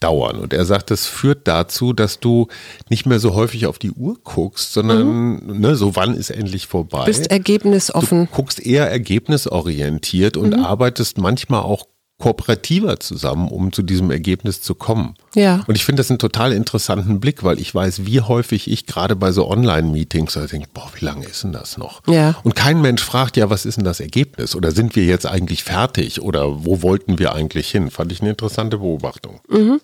dauern. 0.00 0.38
Und 0.38 0.52
er 0.52 0.64
sagt, 0.64 0.90
das 0.90 1.06
führt 1.06 1.48
dazu, 1.48 1.92
dass 1.92 2.20
du 2.20 2.48
nicht 2.88 3.06
mehr 3.06 3.18
so 3.18 3.34
häufig 3.34 3.66
auf 3.66 3.78
die 3.78 3.92
Uhr 3.92 4.16
guckst, 4.24 4.72
sondern 4.72 5.06
mhm. 5.06 5.60
ne, 5.60 5.76
so 5.76 5.96
wann 5.96 6.14
ist 6.14 6.30
endlich 6.30 6.66
vorbei. 6.66 7.04
Bist 7.04 7.30
ergebnisoffen. 7.30 8.26
Du 8.26 8.36
guckst 8.36 8.64
eher 8.64 8.90
ergebnisorientiert 8.90 10.36
und 10.36 10.56
mhm. 10.56 10.64
arbeitest 10.64 11.18
manchmal 11.18 11.62
auch 11.62 11.86
kooperativer 12.22 13.00
zusammen, 13.00 13.48
um 13.48 13.72
zu 13.72 13.82
diesem 13.82 14.12
Ergebnis 14.12 14.62
zu 14.62 14.76
kommen. 14.76 15.16
Ja. 15.34 15.64
Und 15.66 15.74
ich 15.74 15.84
finde 15.84 16.02
das 16.02 16.10
einen 16.10 16.20
total 16.20 16.52
interessanten 16.52 17.18
Blick, 17.18 17.42
weil 17.42 17.58
ich 17.58 17.74
weiß, 17.74 18.06
wie 18.06 18.20
häufig 18.20 18.70
ich 18.70 18.86
gerade 18.86 19.16
bei 19.16 19.32
so 19.32 19.50
Online-Meetings 19.50 20.38
denke, 20.48 20.68
boah, 20.72 20.88
wie 20.94 21.04
lange 21.04 21.26
ist 21.26 21.42
denn 21.42 21.50
das 21.50 21.78
noch? 21.78 22.00
Ja. 22.06 22.36
Und 22.44 22.54
kein 22.54 22.80
Mensch 22.80 23.02
fragt 23.02 23.36
ja, 23.36 23.50
was 23.50 23.66
ist 23.66 23.78
denn 23.78 23.84
das 23.84 23.98
Ergebnis? 23.98 24.54
Oder 24.54 24.70
sind 24.70 24.94
wir 24.94 25.04
jetzt 25.04 25.26
eigentlich 25.26 25.64
fertig? 25.64 26.22
Oder 26.22 26.64
wo 26.64 26.80
wollten 26.82 27.18
wir 27.18 27.34
eigentlich 27.34 27.68
hin? 27.72 27.90
Fand 27.90 28.12
ich 28.12 28.20
eine 28.20 28.30
interessante 28.30 28.78
Beobachtung. 28.78 29.40
Mhm. 29.48 29.80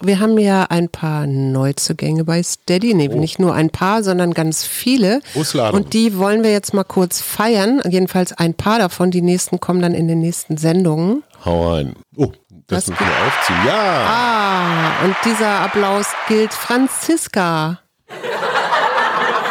Wir 0.00 0.18
haben 0.18 0.38
ja 0.38 0.62
ein 0.70 0.88
paar 0.88 1.26
Neuzugänge 1.26 2.24
bei 2.24 2.42
Steady, 2.42 2.94
nee, 2.94 3.10
oh. 3.12 3.18
nicht 3.18 3.38
nur 3.38 3.52
ein 3.52 3.68
paar, 3.68 4.02
sondern 4.02 4.32
ganz 4.32 4.64
viele. 4.64 5.20
Ausladung. 5.34 5.82
Und 5.82 5.92
die 5.92 6.16
wollen 6.16 6.42
wir 6.42 6.52
jetzt 6.52 6.72
mal 6.72 6.84
kurz 6.84 7.20
feiern. 7.20 7.82
Jedenfalls 7.86 8.32
ein 8.32 8.54
paar 8.54 8.78
davon. 8.78 9.10
Die 9.10 9.20
nächsten 9.20 9.60
kommen 9.60 9.82
dann 9.82 9.92
in 9.92 10.08
den 10.08 10.20
nächsten 10.20 10.56
Sendungen. 10.56 11.22
Hau 11.44 11.72
rein. 11.72 11.94
Oh, 12.16 12.32
das 12.66 12.88
müssen 12.88 12.98
wir 12.98 13.26
aufziehen. 13.26 13.66
Ja. 13.66 14.06
Ah, 14.06 15.04
und 15.04 15.16
dieser 15.24 15.60
Applaus 15.60 16.06
gilt 16.28 16.52
Franziska 16.52 17.78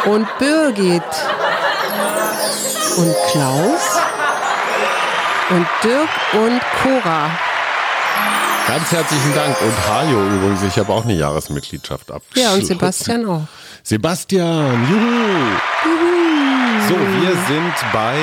und 0.04 0.26
Birgit 0.38 1.02
und 2.96 3.14
Klaus 3.30 4.00
und 5.50 5.66
Dirk 5.82 6.08
und 6.32 6.60
Cora. 6.82 7.30
Ganz 8.66 8.90
herzlichen 8.90 9.34
Dank. 9.34 9.56
Und 9.60 9.88
Hajo 9.88 10.26
übrigens, 10.26 10.62
ich 10.64 10.76
habe 10.78 10.92
auch 10.92 11.04
eine 11.04 11.14
Jahresmitgliedschaft 11.14 12.10
abgeschlossen. 12.10 12.50
Ja, 12.50 12.54
und 12.54 12.66
Sebastian 12.66 13.26
auch. 13.26 13.42
Sebastian, 13.82 14.88
juhu. 14.90 15.00
juhu. 15.84 16.16
So, 16.88 16.94
wir 16.94 17.32
sind 17.46 17.74
bei 17.92 18.16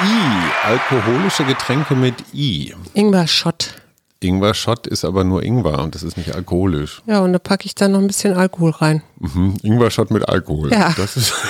I. 0.00 0.64
Alkoholische 0.64 1.44
Getränke 1.44 1.96
mit 1.96 2.14
I. 2.32 2.72
Ingwer-Schott. 2.94 3.74
Ingwer-Schott 4.20 4.86
ist 4.86 5.04
aber 5.04 5.24
nur 5.24 5.42
Ingwer 5.42 5.80
und 5.80 5.94
das 5.94 6.02
ist 6.04 6.16
nicht 6.16 6.34
alkoholisch. 6.34 7.02
Ja, 7.06 7.20
und 7.20 7.32
da 7.32 7.38
packe 7.40 7.66
ich 7.66 7.74
dann 7.74 7.92
noch 7.92 7.98
ein 7.98 8.06
bisschen 8.06 8.34
Alkohol 8.34 8.70
rein. 8.70 9.02
Mhm. 9.18 9.56
Ingwer-Schott 9.62 10.12
mit 10.12 10.28
Alkohol. 10.28 10.72
Ja. 10.72 10.94
Das 10.96 11.16
ist 11.16 11.34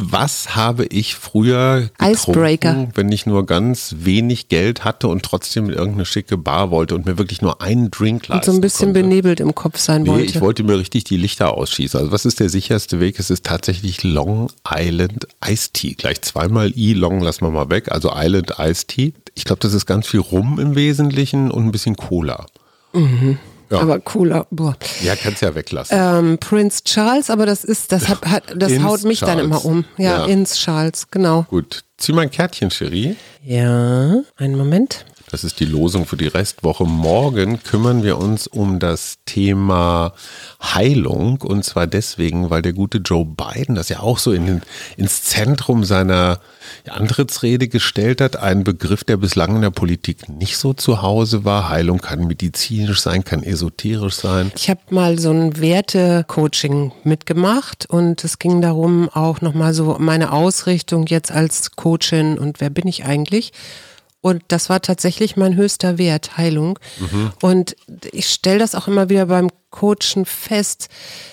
was 0.00 0.54
habe 0.54 0.86
ich 0.86 1.16
früher 1.16 1.90
getrunken, 1.98 2.90
wenn 2.94 3.10
ich 3.10 3.26
nur 3.26 3.44
ganz 3.46 3.96
wenig 3.98 4.48
Geld 4.48 4.84
hatte 4.84 5.08
und 5.08 5.24
trotzdem 5.24 5.66
in 5.66 5.72
irgendeine 5.74 6.04
schicke 6.06 6.38
Bar 6.38 6.70
wollte 6.70 6.94
und 6.94 7.04
mir 7.04 7.18
wirklich 7.18 7.42
nur 7.42 7.60
einen 7.60 7.90
Drink 7.90 8.28
leisten 8.28 8.50
Und 8.50 8.54
so 8.54 8.58
ein 8.58 8.60
bisschen 8.60 8.92
konnte. 8.92 9.00
benebelt 9.02 9.40
im 9.40 9.54
Kopf 9.54 9.78
sein 9.78 10.02
nee, 10.02 10.10
wollte. 10.10 10.24
ich 10.24 10.40
wollte 10.40 10.62
mir 10.62 10.78
richtig 10.78 11.04
die 11.04 11.16
Lichter 11.16 11.54
ausschießen. 11.54 11.98
Also 11.98 12.12
was 12.12 12.24
ist 12.24 12.38
der 12.38 12.48
sicherste 12.48 13.00
Weg? 13.00 13.18
Es 13.18 13.30
ist 13.30 13.44
tatsächlich 13.44 14.04
Long 14.04 14.50
Island 14.68 15.26
Iced 15.44 15.74
Tea. 15.74 15.94
Gleich 15.94 16.22
zweimal 16.22 16.72
I, 16.76 16.92
Long 16.94 17.20
lassen 17.20 17.44
wir 17.44 17.50
mal 17.50 17.68
weg. 17.70 17.90
Also 17.90 18.12
Island 18.14 18.54
Iced 18.58 18.88
Tea. 18.88 19.12
Ich 19.34 19.44
glaube, 19.44 19.60
das 19.60 19.74
ist 19.74 19.86
ganz 19.86 20.06
viel 20.06 20.20
Rum 20.20 20.60
im 20.60 20.76
Wesentlichen 20.76 21.50
und 21.50 21.64
ein 21.66 21.72
bisschen 21.72 21.96
Cola. 21.96 22.46
Mhm. 22.92 23.38
Ja. 23.70 23.80
Aber 23.80 24.00
cooler. 24.00 24.46
Boah. 24.50 24.76
Ja, 25.02 25.14
kannst 25.16 25.42
ja 25.42 25.54
weglassen. 25.54 25.96
Ähm, 25.98 26.38
Prince 26.38 26.82
Charles, 26.84 27.28
aber 27.30 27.44
das 27.46 27.64
ist, 27.64 27.92
das 27.92 28.08
hat, 28.08 28.24
hat 28.26 28.42
das 28.56 28.78
haut 28.80 29.04
mich 29.04 29.20
Charles. 29.20 29.36
dann 29.36 29.44
immer 29.44 29.64
um. 29.64 29.84
Ja, 29.98 30.20
ja, 30.20 30.24
ins 30.26 30.56
Charles, 30.56 31.10
genau. 31.10 31.44
Gut. 31.50 31.84
Zieh 31.98 32.12
mal 32.12 32.22
ein 32.22 32.30
Kärtchen, 32.30 32.70
Cherie. 32.70 33.16
Ja, 33.44 34.22
einen 34.36 34.56
Moment. 34.56 35.04
Das 35.30 35.44
ist 35.44 35.60
die 35.60 35.64
Losung 35.64 36.06
für 36.06 36.16
die 36.16 36.26
Restwoche. 36.26 36.84
Morgen 36.84 37.62
kümmern 37.62 38.02
wir 38.02 38.18
uns 38.18 38.46
um 38.46 38.78
das 38.78 39.18
Thema 39.26 40.12
Heilung. 40.62 41.42
Und 41.42 41.64
zwar 41.64 41.86
deswegen, 41.86 42.50
weil 42.50 42.62
der 42.62 42.72
gute 42.72 42.98
Joe 42.98 43.24
Biden 43.24 43.74
das 43.74 43.88
ja 43.88 44.00
auch 44.00 44.18
so 44.18 44.32
in 44.32 44.62
ins 44.96 45.22
Zentrum 45.22 45.84
seiner 45.84 46.40
Antrittsrede 46.88 47.68
gestellt 47.68 48.20
hat. 48.20 48.36
Ein 48.36 48.64
Begriff, 48.64 49.04
der 49.04 49.16
bislang 49.18 49.56
in 49.56 49.62
der 49.62 49.70
Politik 49.70 50.28
nicht 50.28 50.56
so 50.56 50.72
zu 50.72 51.02
Hause 51.02 51.44
war. 51.44 51.68
Heilung 51.68 51.98
kann 51.98 52.26
medizinisch 52.26 53.00
sein, 53.00 53.24
kann 53.24 53.42
esoterisch 53.42 54.14
sein. 54.14 54.52
Ich 54.56 54.70
habe 54.70 54.80
mal 54.90 55.18
so 55.18 55.30
ein 55.30 55.60
Werte-Coaching 55.60 56.92
mitgemacht 57.04 57.86
und 57.88 58.24
es 58.24 58.38
ging 58.38 58.60
darum, 58.60 59.08
auch 59.10 59.40
nochmal 59.40 59.74
so 59.74 59.96
meine 59.98 60.32
Ausrichtung 60.32 61.06
jetzt 61.06 61.30
als 61.30 61.72
Coachin 61.72 62.38
und 62.38 62.60
wer 62.60 62.70
bin 62.70 62.86
ich 62.86 63.04
eigentlich? 63.04 63.52
Und 64.28 64.42
das 64.48 64.68
war 64.68 64.82
tatsächlich 64.82 65.36
mein 65.36 65.56
höchster 65.56 65.98
Wert, 65.98 66.36
Heilung. 66.36 66.78
Mhm. 66.98 67.32
Und 67.40 67.76
ich 68.12 68.28
stelle 68.28 68.58
das 68.58 68.74
auch 68.74 68.88
immer 68.88 69.08
wieder 69.08 69.26
beim 69.26 69.48
Coachen 69.70 70.24
fest, 70.24 70.88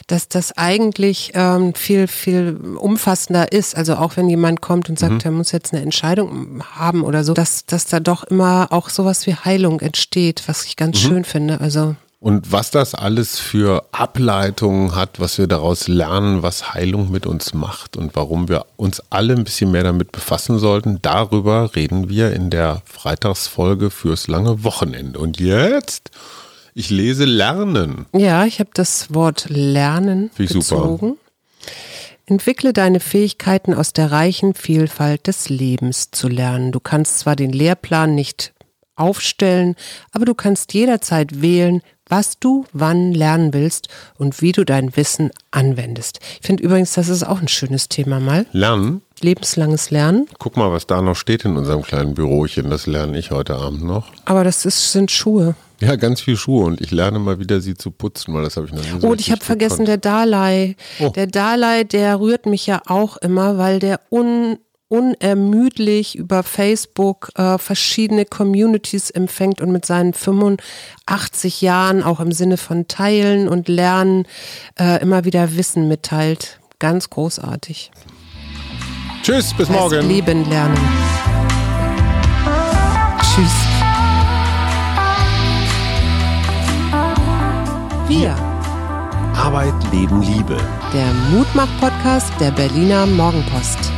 dass 0.08 0.27
das 0.27 0.58
eigentlich 0.58 1.31
ähm, 1.36 1.73
viel, 1.73 2.08
viel 2.08 2.58
umfassender 2.77 3.51
ist. 3.51 3.75
Also 3.75 3.95
auch 3.95 4.17
wenn 4.17 4.29
jemand 4.29 4.62
kommt 4.62 4.89
und 4.89 4.99
sagt, 4.99 5.13
mhm. 5.13 5.21
er 5.23 5.31
muss 5.31 5.51
jetzt 5.51 5.73
eine 5.73 5.81
Entscheidung 5.81 6.63
haben 6.75 7.03
oder 7.03 7.23
so, 7.23 7.34
dass, 7.34 7.65
dass 7.65 7.88
da 7.88 7.99
doch 7.99 8.23
immer 8.23 8.67
auch 8.71 8.89
sowas 8.89 9.25
wie 9.27 9.36
Heilung 9.36 9.79
entsteht, 9.79 10.43
was 10.47 10.65
ich 10.65 10.75
ganz 10.75 11.03
mhm. 11.03 11.08
schön 11.08 11.23
finde. 11.25 11.62
Also 11.62 11.95
Und 12.19 12.51
was 12.51 12.71
das 12.71 12.95
alles 12.95 13.39
für 13.39 13.86
Ableitungen 13.91 14.95
hat, 14.95 15.19
was 15.19 15.38
wir 15.38 15.47
daraus 15.47 15.88
lernen, 15.88 16.41
was 16.41 16.73
Heilung 16.73 17.12
mit 17.12 17.25
uns 17.25 17.54
macht 17.54 17.97
und 17.97 18.15
warum 18.15 18.47
wir 18.47 18.65
uns 18.78 19.01
alle 19.10 19.36
ein 19.36 19.43
bisschen 19.43 19.71
mehr 19.71 19.84
damit 19.84 20.12
befassen 20.12 20.58
sollten, 20.58 20.99
darüber 21.01 21.75
reden 21.75 22.10
wir 22.10 22.34
in 22.34 22.49
der 22.49 22.82
Freitagsfolge 22.86 23.91
fürs 23.91 24.28
lange 24.28 24.63
Wochenende. 24.63 25.19
Und 25.19 25.39
jetzt, 25.39 26.10
ich 26.73 26.89
lese 26.89 27.25
Lernen. 27.25 28.06
Ja, 28.13 28.45
ich 28.45 28.60
habe 28.60 28.71
das 28.73 29.13
Wort 29.13 29.45
Lernen 29.49 30.32
Wie 30.36 30.47
bezogen. 30.47 30.97
Super. 30.97 31.15
Entwickle 32.28 32.73
deine 32.73 32.99
Fähigkeiten 32.99 33.73
aus 33.73 33.93
der 33.93 34.12
reichen 34.12 34.56
Vielfalt 34.56 35.28
des 35.28 35.49
Lebens 35.49 36.10
zu 36.10 36.28
lernen. 36.28 36.71
Du 36.71 36.80
kannst 36.80 37.19
zwar 37.19 37.36
den 37.36 37.51
Lehrplan 37.51 38.15
nicht 38.15 38.54
aufstellen, 38.95 39.75
aber 40.12 40.25
du 40.25 40.34
kannst 40.34 40.73
jederzeit 40.73 41.41
wählen, 41.41 41.82
was 42.08 42.39
du 42.39 42.65
wann 42.74 43.13
lernen 43.13 43.54
willst 43.54 43.88
und 44.18 44.41
wie 44.41 44.52
du 44.52 44.63
dein 44.63 44.96
Wissen 44.96 45.32
anwendest. 45.52 46.20
Ich 46.41 46.48
finde 46.48 46.63
übrigens, 46.63 46.94
das 46.94 47.10
ist 47.10 47.24
auch 47.24 47.41
ein 47.41 47.48
schönes 47.48 47.89
Thema 47.89 48.20
mal. 48.20 48.46
Lernen? 48.52 49.02
Lebenslanges 49.22 49.91
Lernen. 49.91 50.28
Guck 50.39 50.58
mal, 50.58 50.72
was 50.72 50.88
da 50.88 51.02
noch 51.02 51.15
steht 51.15 51.46
in 51.46 51.58
unserem 51.58 51.82
kleinen 51.82 52.13
Bürochen. 52.13 52.70
Das 52.70 52.86
lerne 52.86 53.18
ich 53.18 53.32
heute 53.32 53.56
Abend 53.56 53.84
noch. 53.84 54.12
Aber 54.26 54.44
das 54.44 54.65
ist, 54.65 54.91
sind 54.91 55.10
Schuhe. 55.10 55.56
Ja, 55.82 55.96
ganz 55.96 56.22
viel 56.22 56.38
Schuhe 56.38 56.65
und 56.65 56.80
ich 56.80 56.91
lerne 56.91 57.20
mal 57.20 57.39
wieder 57.39 57.60
sie 57.60 57.76
zu 57.76 57.91
putzen, 57.91 58.34
weil 58.34 58.44
das 58.44 58.56
habe 58.56 58.68
ich 58.68 58.74
noch 58.74 58.82
nie 58.82 59.02
so 59.02 59.08
Oh, 59.08 59.12
und 59.12 59.20
ich 59.20 59.32
habe 59.32 59.44
vergessen, 59.44 59.86
der 59.86 59.98
Dalai. 59.98 60.76
Oh. 61.00 61.10
Der 61.10 61.28
Dalai, 61.28 61.84
der 61.84 62.20
rührt 62.20 62.46
mich 62.46 62.65
ja 62.65 62.82
auch 62.88 63.18
immer, 63.18 63.58
weil 63.58 63.80
der 63.80 64.00
un 64.10 64.58
unermüdlich 64.95 66.17
über 66.17 66.43
Facebook 66.43 67.29
äh, 67.36 67.58
verschiedene 67.58 68.25
Communities 68.25 69.10
empfängt 69.10 69.62
und 69.62 69.71
mit 69.71 69.86
seinen 69.86 70.13
85 70.13 71.62
Jahren 71.62 72.01
auch 72.01 72.19
im 72.19 72.31
Sinne 72.31 72.58
von 72.58 72.88
Teilen 72.88 73.49
und 73.49 73.67
Lernen 73.67 74.25
äh, 74.79 75.01
immer 75.01 75.25
wieder 75.25 75.55
Wissen 75.55 75.88
mitteilt. 75.88 76.60
Ganz 76.79 77.10
großartig. 77.10 77.91
Tschüss, 79.21 79.53
bis 79.53 79.67
das 79.67 79.75
morgen. 79.75 80.08
Leben 80.08 80.49
lernen. 80.49 80.77
Tschüss. 83.21 83.51
Wir. 88.08 88.36
Arbeit, 89.36 89.73
Leben, 89.91 90.21
Liebe. 90.21 90.58
Der 90.93 91.12
Mutmach-Podcast 91.31 92.31
der 92.39 92.51
Berliner 92.51 93.05
Morgenpost. 93.05 93.94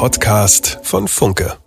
Podcast 0.00 0.78
von 0.82 1.08
Funke. 1.08 1.59